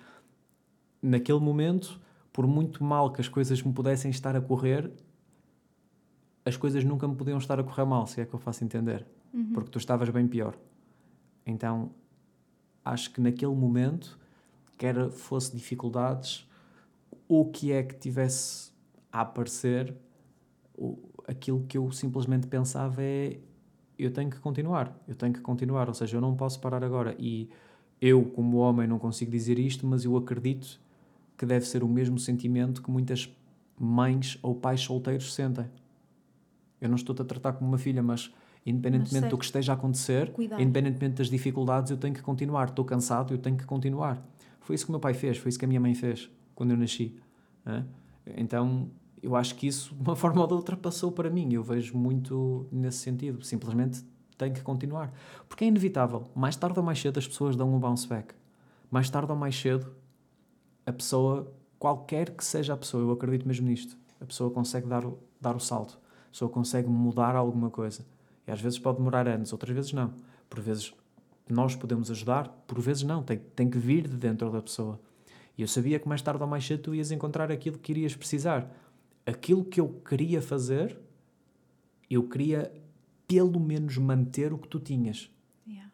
[1.02, 2.00] naquele momento,
[2.32, 4.92] por muito mal que as coisas me pudessem estar a correr,
[6.46, 9.06] as coisas nunca me podiam estar a correr mal, se é que eu faço entender.
[9.34, 9.54] Uhum.
[9.54, 10.58] Porque tu estavas bem pior.
[11.46, 11.92] Então,
[12.84, 14.18] acho que naquele momento,
[14.78, 16.48] quer fosse dificuldades,
[17.28, 18.72] o que é que tivesse
[19.12, 19.94] a aparecer,
[20.78, 23.40] o, aquilo que eu simplesmente pensava é
[24.00, 27.16] eu tenho que continuar, eu tenho que continuar, ou seja, eu não posso parar agora.
[27.18, 27.50] E
[28.00, 30.80] eu, como homem, não consigo dizer isto, mas eu acredito
[31.38, 33.30] que deve ser o mesmo sentimento que muitas
[33.80, 35.66] mães ou pais solteiros sentem.
[36.82, 38.34] Eu não estou-te a tratar como uma filha, mas
[38.66, 40.60] independentemente Mas do que esteja a acontecer, Cuidar.
[40.60, 42.70] independentemente das dificuldades, eu tenho que continuar.
[42.70, 44.22] Estou cansado, eu tenho que continuar.
[44.62, 46.72] Foi isso que o meu pai fez, foi isso que a minha mãe fez quando
[46.72, 47.16] eu nasci.
[48.36, 48.90] Então,
[49.22, 51.54] eu acho que isso, de uma forma ou de outra, passou para mim.
[51.54, 53.44] Eu vejo muito nesse sentido.
[53.44, 54.04] Simplesmente
[54.38, 55.14] tenho que continuar.
[55.48, 56.26] Porque é inevitável.
[56.36, 58.34] Mais tarde ou mais cedo, as pessoas dão um bounce back.
[58.92, 59.92] Mais tarde ou mais cedo,
[60.88, 65.06] a pessoa, qualquer que seja a pessoa, eu acredito mesmo nisto, a pessoa consegue dar
[65.06, 66.00] o, dar o salto.
[66.28, 68.06] A pessoa consegue mudar alguma coisa.
[68.48, 70.14] E às vezes pode demorar anos, outras vezes não.
[70.50, 70.94] Por vezes
[71.50, 73.22] nós podemos ajudar, por vezes não.
[73.22, 74.98] Tem, tem que vir de dentro da pessoa.
[75.58, 78.16] E eu sabia que mais tarde ou mais cedo tu ias encontrar aquilo que irias
[78.16, 78.72] precisar.
[79.26, 80.98] Aquilo que eu queria fazer,
[82.10, 82.72] eu queria
[83.28, 85.30] pelo menos manter o que tu tinhas.
[85.68, 85.92] Yeah.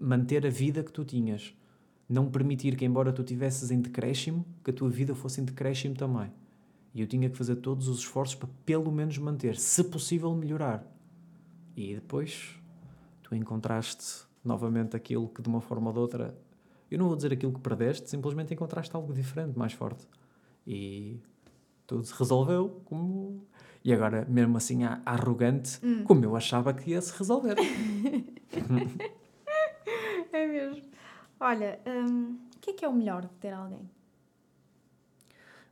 [0.00, 1.54] Manter a vida que tu tinhas.
[2.08, 5.94] Não permitir que, embora tu tivesses em decréscimo, que a tua vida fosse em decréscimo
[5.94, 6.32] também.
[6.94, 10.86] E eu tinha que fazer todos os esforços para pelo menos manter, se possível melhorar.
[11.76, 12.54] E depois
[13.22, 16.38] tu encontraste novamente aquilo que de uma forma ou de outra,
[16.90, 20.06] eu não vou dizer aquilo que perdeste, simplesmente encontraste algo diferente, mais forte.
[20.66, 21.20] E
[21.86, 23.46] tudo se resolveu como.
[23.84, 27.56] E agora, mesmo assim, arrogante, como eu achava que ia se resolver.
[31.40, 33.88] Olha, hum, o que é que é o melhor de ter alguém?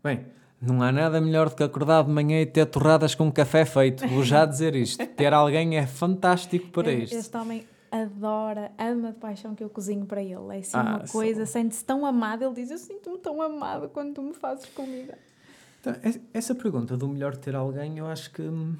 [0.02, 0.26] Bem,
[0.60, 4.06] não há nada melhor do que acordar de manhã e ter torradas com café feito.
[4.08, 5.04] Vou já dizer isto.
[5.16, 7.14] Ter alguém é fantástico para Eu- isto.
[7.16, 10.54] Este homem adora, ama de paixão que eu cozinho para ele.
[10.54, 12.42] É assim Ah, uma coisa, sente-se tão amado.
[12.44, 15.18] Ele diz: Eu sinto-me tão amado quando tu me fazes comida.
[15.80, 18.42] Então, es- essa pergunta do melhor ter alguém, eu acho que.
[18.42, 18.76] hum,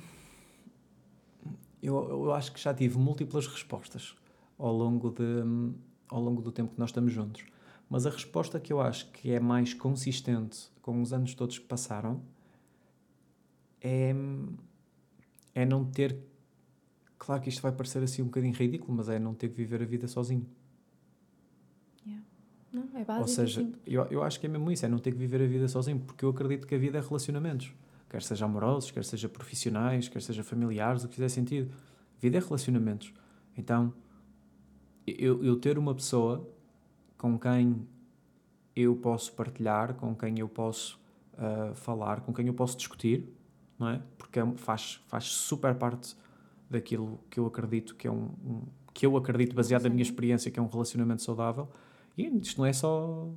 [1.82, 4.16] Eu, eu acho que já tive múltiplas respostas
[4.58, 5.74] ao longo, de, hum,
[6.08, 7.44] ao longo do tempo que nós estamos juntos.
[7.88, 11.66] Mas a resposta que eu acho que é mais consistente com os anos todos que
[11.66, 12.20] passaram
[13.80, 14.14] é,
[15.54, 16.16] é não ter.
[17.18, 19.82] Claro que isto vai parecer assim um bocadinho ridículo, mas é não ter que viver
[19.82, 20.46] a vida sozinho.
[22.76, 23.22] Não, é básico.
[23.22, 25.46] Ou seja, eu, eu acho que é mesmo isso, é não ter que viver a
[25.46, 27.72] vida sozinho, porque eu acredito que a vida é relacionamentos.
[28.10, 31.72] Quer seja amorosos, quer seja profissionais, quer seja familiares, o que fizer sentido.
[32.16, 33.14] A vida é relacionamentos.
[33.56, 33.94] Então,
[35.06, 36.48] eu, eu ter uma pessoa
[37.16, 37.86] com quem
[38.74, 41.00] eu posso partilhar, com quem eu posso
[41.38, 43.28] ah, falar, com quem eu posso discutir,
[43.78, 44.02] não é?
[44.18, 46.16] Porque é faz, faz super parte
[46.68, 50.50] daquilo que eu acredito que é um, um- que eu acredito baseado na minha experiência
[50.50, 51.68] que é um relacionamento saudável.
[52.16, 53.28] E isto não é só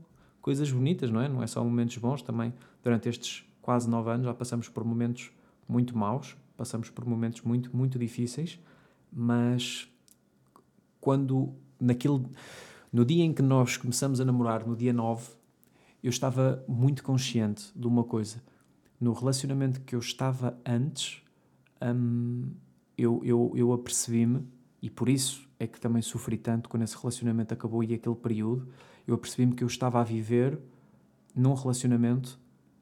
[0.41, 1.27] coisas bonitas, não é?
[1.27, 2.53] Não é só momentos bons também.
[2.81, 5.31] Durante estes quase nove anos já passamos por momentos
[5.67, 8.57] muito maus, passamos por momentos muito, muito difíceis,
[9.11, 9.89] mas
[10.99, 12.25] quando naquele
[12.91, 15.31] no dia em que nós começamos a namorar, no dia 9,
[16.01, 18.41] eu estava muito consciente de uma coisa.
[18.99, 21.21] No relacionamento que eu estava antes,
[21.81, 22.51] hum,
[22.97, 24.43] eu, eu, eu apercebi-me,
[24.81, 28.67] e por isso é que também sofri tanto quando esse relacionamento acabou e aquele período,
[29.05, 30.59] eu apercebi-me que eu estava a viver
[31.35, 32.39] num relacionamento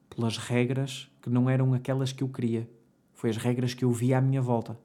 [0.08, 2.68] pelas regras que não eram aquelas que eu queria.
[3.12, 4.78] Foi as regras que eu via à minha volta.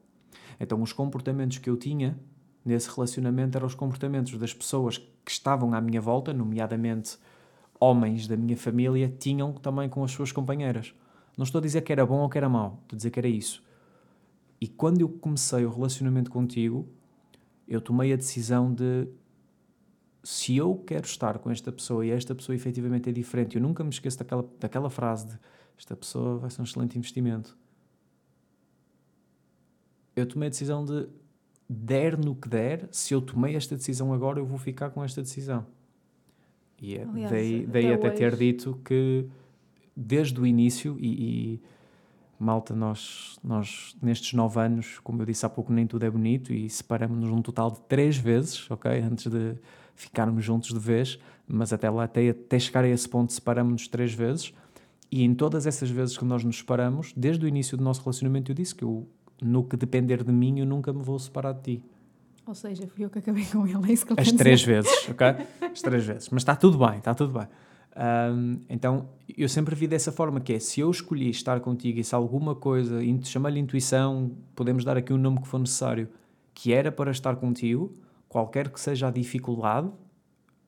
[0.60, 2.18] Então, os comportamentos que eu tinha
[2.64, 7.18] nesse relacionamento eram os comportamentos das pessoas que estavam à minha volta, nomeadamente
[7.78, 10.94] homens da minha família, tinham também com as suas companheiras.
[11.36, 13.18] Não estou a dizer que era bom ou que era mau, estou a dizer que
[13.18, 13.62] era isso.
[14.60, 16.88] E quando eu comecei o relacionamento contigo,
[17.66, 19.08] eu tomei a decisão de
[20.22, 23.84] se eu quero estar com esta pessoa e esta pessoa efetivamente é diferente, eu nunca
[23.84, 25.38] me esqueço daquela, daquela frase de
[25.76, 27.56] esta pessoa vai ser um excelente investimento.
[30.16, 31.08] Eu tomei a decisão de
[31.74, 35.20] der no que der, se eu tomei esta decisão agora, eu vou ficar com esta
[35.20, 35.66] decisão.
[36.80, 39.26] E é, Aliás, daí, daí até, até ter dito que
[39.96, 41.08] desde o início, e,
[41.54, 41.60] e,
[42.38, 46.52] malta, nós, nós nestes nove anos, como eu disse há pouco, nem tudo é bonito
[46.52, 48.90] e separamos-nos um total de três vezes, ok?
[49.00, 49.56] Antes de
[49.94, 54.12] ficarmos juntos de vez, mas até lá, até, até chegar a esse ponto, separamos-nos três
[54.12, 54.52] vezes.
[55.10, 58.50] E em todas essas vezes que nós nos separamos, desde o início do nosso relacionamento,
[58.50, 59.06] eu disse que eu,
[59.42, 61.84] no que depender de mim, eu nunca me vou separar de ti.
[62.46, 64.82] Ou seja, fui eu que acabei com ele, é isso que ele As três dizer.
[64.82, 65.26] vezes, ok?
[65.72, 66.28] As três vezes.
[66.28, 67.48] Mas está tudo bem, está tudo bem.
[67.96, 72.04] Um, então, eu sempre vi dessa forma, que é, se eu escolhi estar contigo e
[72.04, 76.08] se alguma coisa, chama-lhe intuição, podemos dar aqui o um nome que for necessário,
[76.52, 77.94] que era para estar contigo,
[78.28, 79.90] qualquer que seja a dificuldade,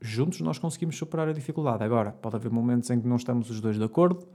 [0.01, 1.83] juntos nós conseguimos superar a dificuldade.
[1.83, 4.27] Agora, pode haver momentos em que não estamos os dois de acordo,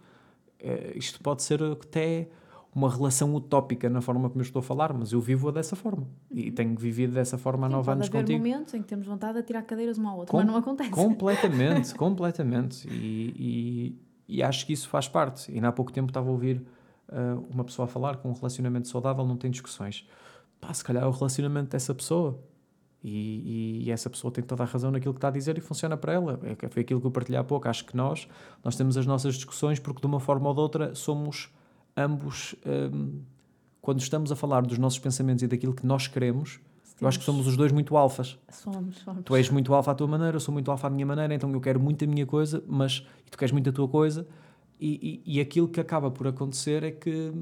[0.60, 2.28] eh, isto pode ser até
[2.74, 6.08] uma relação utópica na forma como eu estou a falar, mas eu vivo-a dessa forma.
[6.30, 6.56] E uhum.
[6.56, 8.40] tenho vivido dessa forma há nove anos contigo.
[8.40, 10.56] Haver momentos em que temos vontade de tirar cadeiras uma à outra, Com, mas não
[10.56, 10.90] acontece.
[10.90, 12.88] Completamente, completamente.
[12.88, 13.98] E,
[14.28, 15.52] e, e, acho que isso faz parte.
[15.52, 16.66] E há pouco tempo estava a ouvir
[17.10, 20.08] uh, uma pessoa a falar que um relacionamento saudável não tem discussões.
[20.62, 22.42] Pá, se calhar é o relacionamento dessa pessoa.
[23.04, 25.98] E, e, essa pessoa tem toda a razão naquilo que está a dizer e funciona
[25.98, 26.40] para ela.
[26.44, 27.68] É, foi aquilo que eu partilhei há pouco.
[27.68, 28.30] Acho que nós,
[28.64, 31.52] nós temos as nossas discussões porque de uma forma ou de outra somos
[31.96, 33.22] ambos, um,
[33.82, 36.60] quando estamos a falar dos nossos pensamentos e daquilo que nós queremos,
[37.00, 38.38] eu acho que somos os dois muito alfas.
[38.50, 39.24] Somos, somos.
[39.24, 41.52] Tu és muito alfa à tua maneira, eu sou muito alfa à minha maneira, então
[41.52, 44.28] eu quero muito a minha coisa, mas e tu queres muito a tua coisa.
[44.80, 47.34] E, e, e aquilo que acaba por acontecer é que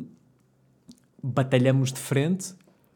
[1.21, 2.53] batalhamos de frente.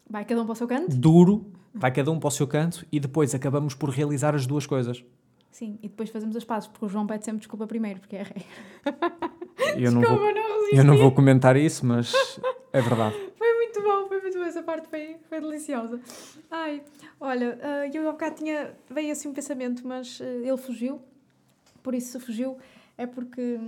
[0.08, 0.96] Vai cada um para o seu canto?
[0.96, 4.66] Duro, vai cada um para o seu canto e depois acabamos por realizar as duas
[4.66, 5.04] coisas.
[5.50, 8.22] Sim, e depois fazemos as pazes, porque o João pede sempre desculpa primeiro, porque é
[8.22, 8.44] a regra.
[9.76, 10.43] Eu não, vou, não
[10.78, 12.12] eu não vou comentar isso, mas
[12.72, 13.14] é verdade.
[13.36, 14.44] Foi muito bom, foi muito bom.
[14.44, 16.00] Essa parte foi, foi deliciosa.
[16.50, 16.82] Ai,
[17.20, 18.72] olha, uh, eu há bocado tinha.
[18.88, 21.02] veio assim um pensamento, mas uh, ele fugiu.
[21.82, 22.56] Por isso, se fugiu,
[22.96, 23.58] é porque.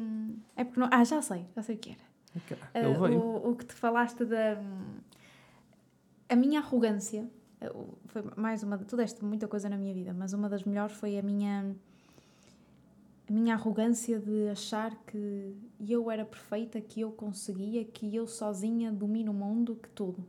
[0.54, 2.56] É porque não, ah, já sei, já sei o que era.
[2.74, 3.20] Ele veio.
[3.20, 4.62] Uh, o, o que te falaste da.
[6.28, 7.28] A minha arrogância.
[8.06, 8.78] Foi mais uma.
[8.78, 11.74] Tu deste muita coisa na minha vida, mas uma das melhores foi a minha
[13.28, 18.92] a minha arrogância de achar que eu era perfeita, que eu conseguia, que eu sozinha
[18.92, 20.24] domino o mundo, que tudo.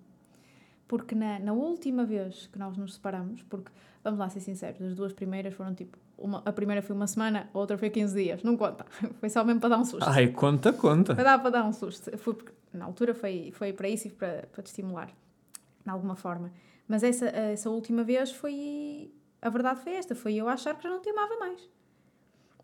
[0.87, 3.71] Porque na, na última vez que nós nos separamos, porque,
[4.03, 7.49] vamos lá ser sinceros, as duas primeiras foram tipo, uma, a primeira foi uma semana,
[7.53, 8.85] a outra foi 15 dias, não conta.
[9.19, 10.09] Foi só mesmo para dar um susto.
[10.09, 11.13] Ai, conta, conta.
[11.13, 12.17] Foi dar para dar um susto.
[12.17, 16.15] Foi porque, na altura foi, foi para isso e para, para te estimular, de alguma
[16.15, 16.51] forma.
[16.87, 19.11] Mas essa, essa última vez foi.
[19.39, 21.69] A verdade foi esta: foi eu achar que já não te amava mais.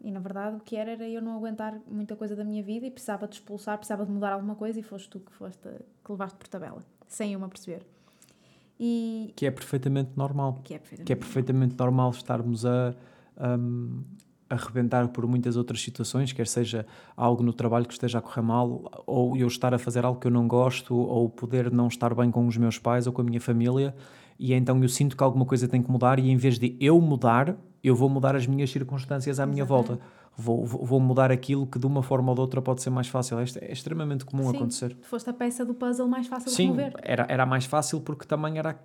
[0.04, 2.86] E na verdade o que era era eu não aguentar muita coisa da minha vida
[2.86, 5.70] e precisava de expulsar, precisava de mudar alguma coisa e foste tu que foste
[6.04, 7.84] que levaste por tabela, sem eu me aperceber.
[8.78, 9.32] E...
[9.36, 10.60] Que é perfeitamente normal.
[10.64, 12.08] Que é perfeitamente, que é perfeitamente normal.
[12.08, 12.94] normal estarmos a,
[13.40, 14.04] um,
[14.50, 16.86] a arrebentar por muitas outras situações, quer seja
[17.16, 20.28] algo no trabalho que esteja a correr mal, ou eu estar a fazer algo que
[20.28, 23.24] eu não gosto, ou poder não estar bem com os meus pais ou com a
[23.24, 23.96] minha família,
[24.38, 27.00] e então eu sinto que alguma coisa tem que mudar, e em vez de eu
[27.00, 30.00] mudar, eu vou mudar as minhas circunstâncias à minha volta.
[30.36, 33.40] Vou, vou mudar aquilo que de uma forma ou de outra pode ser mais fácil.
[33.44, 34.98] Isto é extremamente comum Sim, acontecer.
[35.02, 36.94] Foste a peça do puzzle mais fácil Sim, de remover.
[37.04, 38.80] Era, era mais fácil porque também era,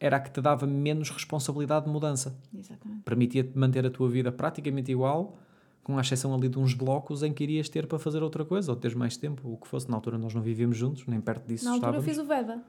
[0.00, 2.34] era a que te dava menos responsabilidade de mudança.
[2.56, 3.02] Exatamente.
[3.02, 5.36] Permitia-te manter a tua vida praticamente igual,
[5.82, 8.72] com a exceção ali de uns blocos em que irias ter para fazer outra coisa,
[8.72, 9.90] ou teres mais tempo, o que fosse.
[9.90, 12.08] Na altura nós não vivíamos juntos, nem perto disso Na altura estávamos.
[12.08, 12.62] eu fiz o Veda.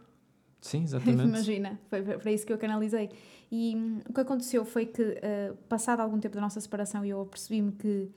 [0.62, 1.24] Sim, exatamente.
[1.24, 3.10] Imagina, foi para isso que eu canalizei.
[3.52, 3.76] E
[4.08, 8.12] o que aconteceu foi que, uh, passado algum tempo da nossa separação, eu percebi-me que,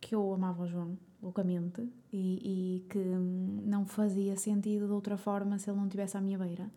[0.00, 5.16] que eu amava o João loucamente e, e que hum, não fazia sentido de outra
[5.16, 6.70] forma se ele não estivesse à minha beira.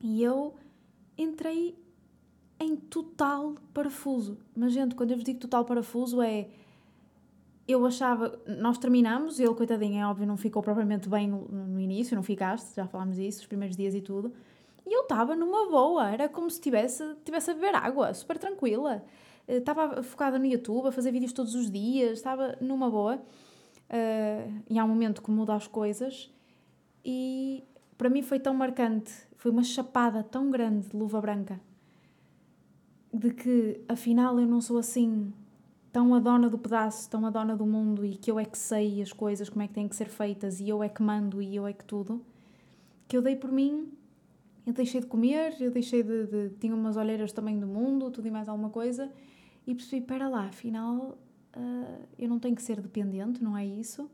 [0.00, 0.54] E eu
[1.16, 1.74] entrei
[2.60, 4.38] em total parafuso.
[4.54, 6.48] Mas, gente, quando eu vos digo total parafuso, é.
[7.66, 8.38] Eu achava.
[8.46, 12.76] Nós terminamos, ele, coitadinho, é óbvio, não ficou propriamente bem no, no início, não ficaste,
[12.76, 14.32] já falámos disso, os primeiros dias e tudo.
[14.86, 19.04] E eu estava numa boa, era como se tivesse, tivesse a beber água, super tranquila.
[19.48, 23.16] Estava focada no YouTube, a fazer vídeos todos os dias, estava numa boa.
[23.16, 26.32] Uh, e há um momento que muda as coisas
[27.04, 27.62] e
[27.96, 31.60] para mim foi tão marcante, foi uma chapada tão grande de luva branca
[33.12, 35.32] de que afinal eu não sou assim
[35.92, 38.58] tão a dona do pedaço, tão a dona do mundo e que eu é que
[38.58, 41.40] sei as coisas, como é que têm que ser feitas e eu é que mando
[41.40, 42.22] e eu é que tudo,
[43.08, 43.90] que eu dei por mim,
[44.66, 48.26] eu deixei de comer, eu deixei de, de tinha umas olheiras também do mundo, tudo
[48.26, 49.10] e mais alguma coisa
[49.66, 51.18] e percebi, espera lá, afinal
[51.56, 54.08] uh, eu não tenho que ser dependente, não é isso,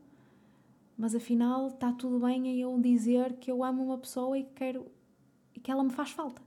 [0.97, 4.53] mas afinal está tudo bem em eu dizer que eu amo uma pessoa e que
[4.53, 4.85] quero
[5.55, 6.41] e que ela me faz falta.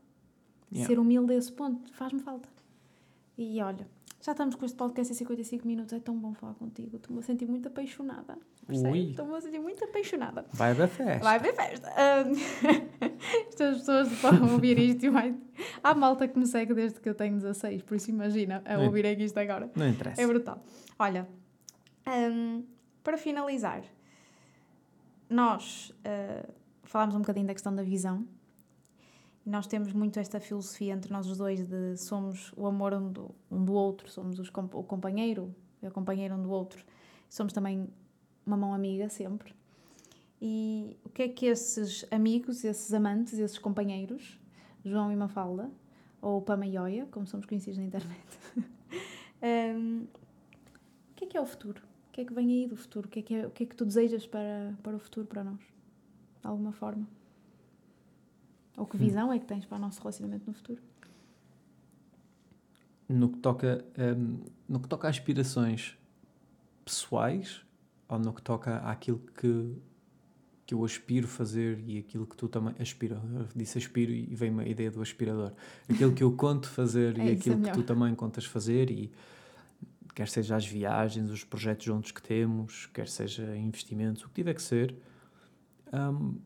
[0.73, 0.89] Yeah.
[0.89, 2.49] Ser humilde a esse ponto faz-me falta.
[3.39, 3.89] E olha,
[4.27, 6.97] já estamos com este podcast em 55 minutos, é tão bom falar contigo.
[6.97, 8.37] Estou-me a sentir muito apaixonada.
[8.69, 10.45] Estou-me a sentir muito apaixonada.
[10.53, 11.23] Vai haver festa.
[11.23, 11.89] Vai haver festa.
[11.89, 13.07] Um,
[13.49, 15.33] estas pessoas vão ouvir isto e vai.
[15.81, 18.79] Há malta que me segue desde que eu tenho 16, por isso imagina a é.
[18.79, 19.71] ouvirem isto agora.
[19.77, 20.21] Não interessa.
[20.21, 20.61] É brutal.
[20.99, 21.29] Olha,
[22.09, 22.65] um,
[23.05, 23.85] para finalizar,
[25.31, 26.53] nós uh,
[26.83, 28.27] falámos um bocadinho da questão da visão
[29.47, 33.31] nós temos muito esta filosofia entre nós os dois de somos o amor um do,
[33.49, 36.85] um do outro, somos os, o companheiro, o companheiro um do outro.
[37.31, 37.89] Somos também
[38.45, 39.55] uma mão amiga sempre.
[40.43, 44.39] E o que é que esses amigos, esses amantes, esses companheiros,
[44.85, 45.71] João e Mafalda,
[46.21, 48.27] ou Pama e Oia, como somos conhecidos na internet,
[49.77, 51.81] um, o que é que é o futuro?
[52.09, 53.07] O que é que vem aí do futuro?
[53.07, 55.27] O que é que, é, o que, é que tu desejas para, para o futuro,
[55.27, 55.61] para nós?
[55.61, 57.07] De alguma forma?
[58.77, 60.81] Ou que visão é que tens para o nosso relacionamento no futuro?
[63.09, 65.97] No que toca, um, no que toca a aspirações
[66.85, 67.65] pessoais
[68.09, 69.77] ou no que toca àquilo que,
[70.67, 73.21] que eu aspiro fazer e aquilo que tu também aspira.
[73.35, 75.53] Eu disse aspiro e vem a ideia do aspirador.
[75.89, 79.11] Aquilo que eu conto fazer é e aquilo é que tu também contas fazer e
[80.15, 84.55] quer seja as viagens, os projetos juntos que temos, quer seja investimentos, o que tiver
[84.55, 84.97] que ser.
[85.93, 86.39] Um,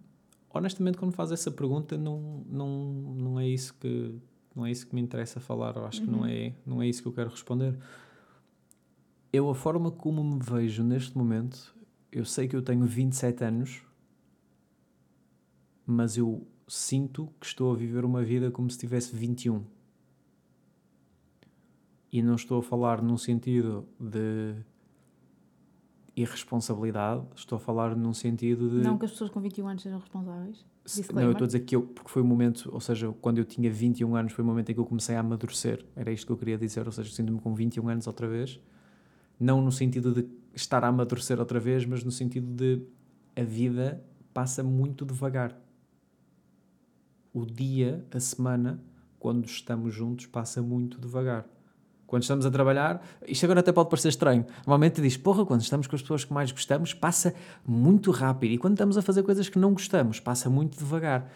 [0.52, 4.14] honestamente, quando faz essa pergunta, não, não, não é isso que
[4.54, 5.76] não é isso que me interessa falar.
[5.76, 6.06] Eu acho uhum.
[6.06, 6.26] que não uhum.
[6.26, 7.78] é, não é isso que eu quero responder.
[9.32, 11.74] Eu, a forma como me vejo neste momento,
[12.10, 13.82] eu sei que eu tenho 27 anos,
[15.86, 19.64] mas eu sinto que estou a viver uma vida como se tivesse 21.
[22.12, 24.56] E não estou a falar num sentido de
[26.16, 28.76] irresponsabilidade, estou a falar num sentido de.
[28.76, 30.64] Não que as pessoas com 21 anos sejam responsáveis.
[30.84, 31.22] Disclaimer.
[31.22, 33.44] Não, eu estou a dizer que eu, porque foi o momento, ou seja, quando eu
[33.44, 35.84] tinha 21 anos, foi o momento em que eu comecei a amadurecer.
[35.94, 38.60] Era isto que eu queria dizer, ou seja, sinto-me com 21 anos outra vez.
[39.38, 42.82] Não no sentido de estar a amadurecer outra vez, mas no sentido de
[43.36, 44.04] a vida
[44.34, 45.58] passa muito devagar.
[47.32, 48.82] O dia, a semana,
[49.18, 51.46] quando estamos juntos, passa muito devagar.
[52.10, 54.44] Quando estamos a trabalhar, isto agora até pode parecer estranho.
[54.66, 57.32] Normalmente diz, porra, quando estamos com as pessoas que mais gostamos, passa
[57.64, 58.50] muito rápido.
[58.50, 61.30] E quando estamos a fazer coisas que não gostamos, passa muito devagar.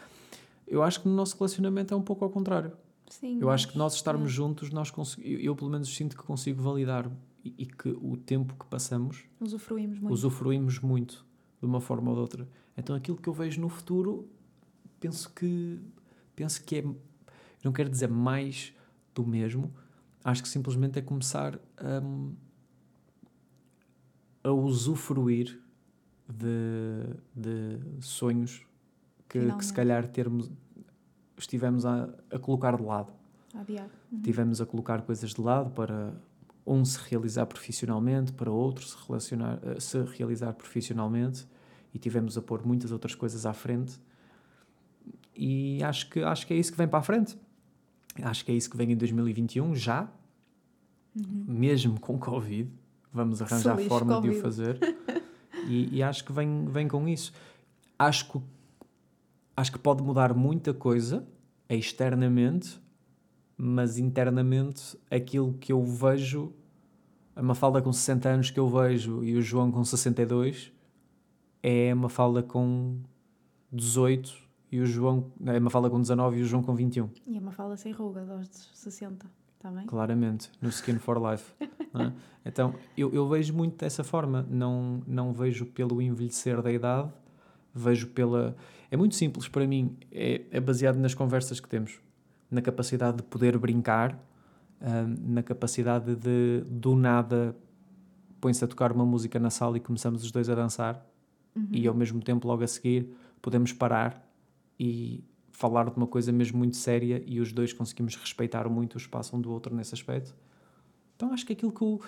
[0.66, 2.72] Eu acho que no nosso relacionamento é um pouco ao contrário.
[3.08, 4.34] Sim, eu acho que nós estarmos é.
[4.34, 7.08] juntos, nós eu, eu, pelo menos sinto que consigo validar
[7.44, 10.12] e, e, que o tempo que passamos usufruímos muito.
[10.12, 11.24] usufruímos muito
[11.60, 12.48] de uma forma ou de outra.
[12.76, 14.28] Então aquilo que eu vejo no futuro,
[14.98, 15.78] penso que
[16.34, 16.84] penso que é,
[17.62, 18.74] não quero dizer mais
[19.14, 19.72] do mesmo,
[20.24, 21.60] acho que simplesmente é começar
[22.02, 22.34] um,
[24.42, 25.60] a usufruir
[26.26, 28.66] de, de sonhos
[29.28, 30.50] que, que, se calhar termos,
[31.36, 33.12] estivemos a, a colocar de lado.
[34.10, 34.22] Uhum.
[34.22, 36.14] Tivemos a colocar coisas de lado para
[36.66, 41.46] um se realizar profissionalmente, para outro se, relacionar, eh, se realizar profissionalmente
[41.92, 44.00] e tivemos a pôr muitas outras coisas à frente.
[45.36, 47.36] E acho que, acho que é isso que vem para a frente.
[48.22, 50.08] Acho que é isso que vem em 2021, já,
[51.16, 51.44] uhum.
[51.48, 52.70] mesmo com Covid.
[53.12, 54.34] Vamos arranjar Feliz forma COVID.
[54.34, 54.78] de o fazer.
[55.68, 57.32] e, e, acho que vem, vem com isso.
[57.98, 58.40] Acho que,
[59.56, 61.26] acho que pode mudar muita coisa
[61.68, 62.80] externamente,
[63.56, 66.52] mas internamente aquilo que eu vejo,
[67.34, 70.72] a Mafalda com 60 anos que eu vejo e o João com 62,
[71.62, 73.00] é uma falda com
[73.72, 74.43] 18
[74.74, 77.08] e o João, é uma fala com 19 e o João com 21.
[77.28, 79.24] E é uma fala sem ruga, aos 60,
[79.60, 79.86] também.
[79.86, 81.54] Claramente, no Skin for Life.
[81.60, 82.12] é?
[82.44, 87.08] Então, eu, eu vejo muito dessa forma, não, não vejo pelo envelhecer da idade,
[87.72, 88.56] vejo pela...
[88.90, 92.00] É muito simples para mim, é, é baseado nas conversas que temos.
[92.50, 94.18] na capacidade de poder brincar,
[94.82, 97.56] um, na capacidade de, do nada,
[98.40, 101.06] põe-se a tocar uma música na sala e começamos os dois a dançar,
[101.54, 101.68] uhum.
[101.70, 103.08] e ao mesmo tempo, logo a seguir,
[103.40, 104.33] podemos parar
[104.78, 108.98] e falar de uma coisa mesmo muito séria e os dois conseguimos respeitar muito o
[108.98, 110.34] espaço um do outro nesse aspecto.
[111.16, 112.00] Então acho que aquilo que eu.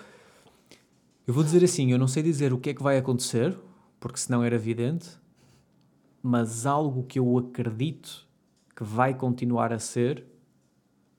[1.25, 3.57] Eu vou dizer assim: eu não sei dizer o que é que vai acontecer,
[3.99, 5.09] porque senão era evidente,
[6.21, 8.27] mas algo que eu acredito
[8.75, 10.25] que vai continuar a ser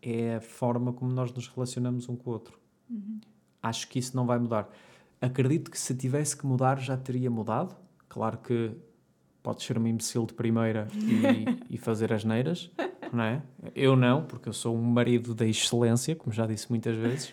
[0.00, 2.58] é a forma como nós nos relacionamos um com o outro.
[2.88, 3.20] Uhum.
[3.62, 4.70] Acho que isso não vai mudar.
[5.20, 7.74] Acredito que se tivesse que mudar já teria mudado.
[8.08, 8.72] Claro que
[9.42, 12.70] pode ser um imbecil de primeira e, e fazer as neiras,
[13.12, 13.42] não é?
[13.74, 17.32] Eu não, porque eu sou um marido da excelência, como já disse muitas vezes,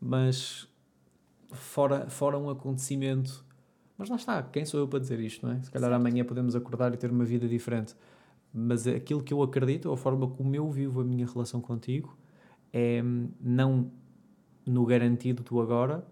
[0.00, 0.68] mas
[1.50, 3.44] fora, fora um acontecimento.
[3.98, 5.62] Mas lá está, quem sou eu para dizer isto, não é?
[5.62, 6.00] Se calhar certo.
[6.00, 7.94] amanhã podemos acordar e ter uma vida diferente.
[8.52, 12.16] Mas aquilo que eu acredito, a forma como eu vivo a minha relação contigo,
[12.72, 13.02] é
[13.40, 13.90] não
[14.66, 16.06] no garantido do agora,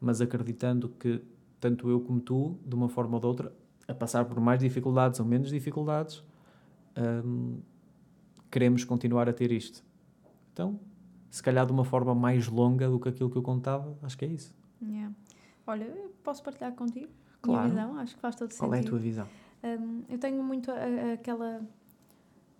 [0.00, 1.22] mas acreditando que
[1.60, 3.52] tanto eu como tu, de uma forma ou de outra,
[3.86, 6.22] a passar por mais dificuldades ou menos dificuldades,
[6.96, 7.58] um,
[8.50, 9.84] queremos continuar a ter isto.
[10.52, 10.78] Então,
[11.30, 14.24] se calhar de uma forma mais longa do que aquilo que eu contava, acho que
[14.24, 14.54] é isso.
[14.82, 15.14] Yeah.
[15.66, 15.86] Olha,
[16.22, 17.10] posso partilhar contigo
[17.44, 17.68] claro.
[17.68, 17.98] minha visão?
[17.98, 18.68] Acho que faz todo sentido.
[18.68, 19.26] Qual é a tua visão?
[19.62, 21.62] Um, eu tenho muito a, a, aquela.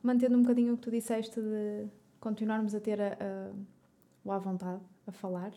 [0.03, 1.87] Mantendo um bocadinho o que tu disseste de
[2.21, 3.53] continuarmos a ter a, a,
[4.23, 5.53] o à vontade a falar,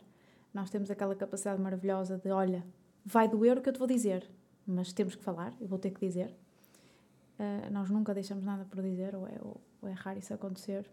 [0.53, 2.65] nós temos aquela capacidade maravilhosa de: olha,
[3.05, 4.29] vai doer o que eu te vou dizer,
[4.67, 6.35] mas temos que falar, eu vou ter que dizer.
[7.39, 10.85] Uh, nós nunca deixamos nada por dizer, ou é, ou, é raro isso acontecer.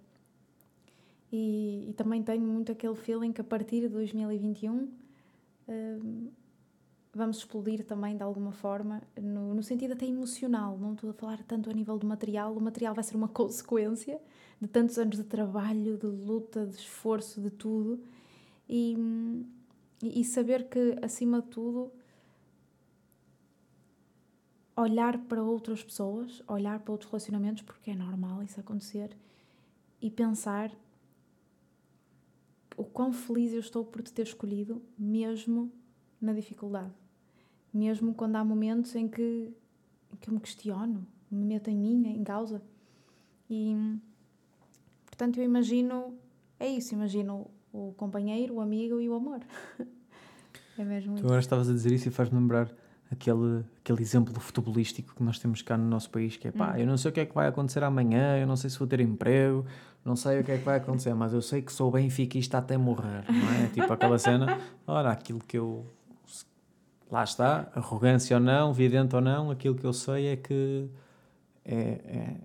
[1.33, 4.91] E, e, também tenho muito aquele feeling que a partir de 2021 uh,
[5.66, 6.31] ah,
[7.12, 10.79] vamos explodir também de alguma forma, no, no sentido até emocional.
[10.79, 14.20] Não estou a falar tanto a nível do material, o material vai ser uma consequência
[14.61, 18.01] de tantos anos de trabalho, de luta, de esforço, de tudo.
[18.68, 18.97] E,
[20.03, 21.91] e saber que, acima de tudo,
[24.77, 29.16] olhar para outras pessoas, olhar para outros relacionamentos, porque é normal isso acontecer,
[30.01, 30.70] e pensar
[32.77, 35.70] o quão feliz eu estou por te ter escolhido, mesmo
[36.20, 36.93] na dificuldade.
[37.72, 39.53] Mesmo quando há momentos em que,
[40.12, 42.61] em que eu me questiono, me meto em mim, em causa.
[43.49, 43.77] E,
[45.07, 46.16] portanto, eu imagino,
[46.59, 49.41] é isso, imagino o companheiro, o amigo e o amor.
[50.79, 52.75] é mesmo Tu agora estavas a dizer isso e faz-me lembrar
[53.11, 56.87] aquele, aquele exemplo futebolístico que nós temos cá no nosso país, que é pá, eu
[56.87, 59.01] não sei o que é que vai acontecer amanhã, eu não sei se vou ter
[59.01, 59.65] emprego,
[60.05, 62.77] não sei o que é que vai acontecer, mas eu sei que sou benfiquista até
[62.77, 63.69] morrer, não é?
[63.73, 65.87] Tipo aquela cena, ora, aquilo que eu.
[67.11, 70.91] Lá está, arrogância ou não, vidente ou não, aquilo que eu sei é que
[71.65, 72.37] é, é,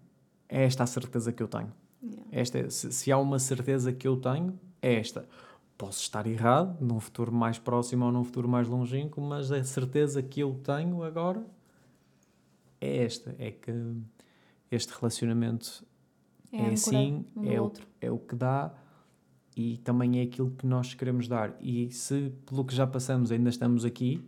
[0.48, 1.72] é esta a certeza que eu tenho.
[2.04, 2.24] Yeah.
[2.32, 5.26] Esta, se, se há uma certeza que eu tenho, é esta
[5.80, 10.22] Posso estar errado num futuro mais próximo ou num futuro mais longínquo, mas a certeza
[10.22, 11.42] que eu tenho agora
[12.82, 13.72] é esta: é que
[14.70, 15.88] este relacionamento
[16.52, 17.72] é, é assim, é, o,
[18.02, 18.74] é o que dá
[19.56, 21.56] e também é aquilo que nós queremos dar.
[21.62, 24.22] E se pelo que já passamos ainda estamos aqui,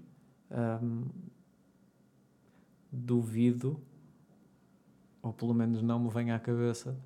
[0.81, 1.03] hum,
[2.89, 3.77] duvido,
[5.21, 6.97] ou pelo menos não me vem à cabeça,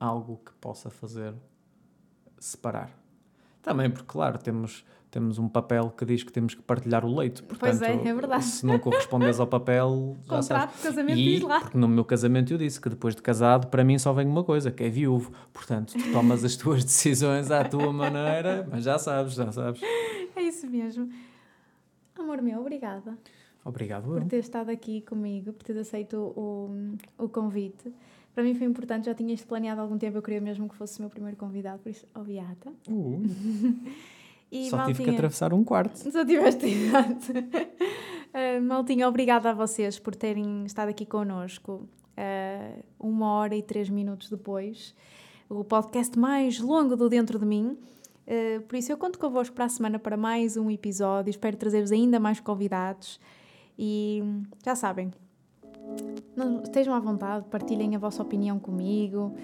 [0.00, 1.34] algo que possa fazer
[2.38, 3.01] separar.
[3.62, 7.44] Também, porque, claro, temos, temos um papel que diz que temos que partilhar o leito.
[7.44, 8.44] Portanto, pois é, é verdade.
[8.44, 10.16] Se não correspondes ao papel.
[10.26, 11.60] Contrato de casamento e, diz lá.
[11.60, 14.42] Porque no meu casamento eu disse que depois de casado, para mim só vem uma
[14.42, 15.32] coisa, que é viúvo.
[15.52, 19.80] Portanto, tu tomas as tuas decisões à tua maneira, mas já sabes, já sabes.
[20.34, 21.08] É isso mesmo.
[22.18, 23.16] Amor meu, obrigada.
[23.64, 24.08] Obrigado.
[24.08, 27.92] Por ter estado aqui comigo, por ter aceito o, o convite.
[28.34, 30.74] Para mim foi importante, já tinha isto planeado há algum tempo, eu queria mesmo que
[30.74, 32.72] fosse o meu primeiro convidado, por isso, obrigada.
[32.88, 33.22] Uh.
[34.68, 35.96] Só Maltinha, tive que atravessar um quarto.
[35.96, 37.32] Só tiveste, exato.
[37.32, 43.88] Uh, Maltinha, obrigada a vocês por terem estado aqui connosco uh, uma hora e três
[43.88, 44.94] minutos depois.
[45.48, 47.78] O podcast mais longo do Dentro de Mim.
[48.26, 51.30] Uh, por isso, eu conto convosco para a semana para mais um episódio.
[51.30, 53.18] Espero trazer-vos ainda mais convidados.
[53.78, 54.22] E
[54.64, 55.10] já sabem,
[56.36, 59.34] não, estejam à vontade, partilhem a vossa opinião comigo.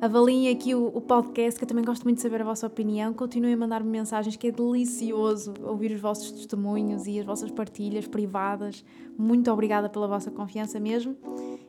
[0.00, 3.12] Avaliem aqui o, o, podcast, que eu também gosto muito de saber a vossa opinião.
[3.12, 8.06] Continuem a mandar-me mensagens, que é delicioso ouvir os vossos testemunhos e as vossas partilhas
[8.06, 8.82] privadas.
[9.18, 11.14] Muito obrigada pela vossa confiança mesmo.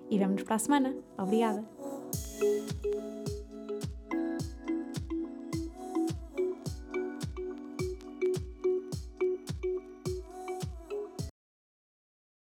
[0.10, 0.96] E vemo-nos para a semana.
[1.18, 1.66] Obrigada.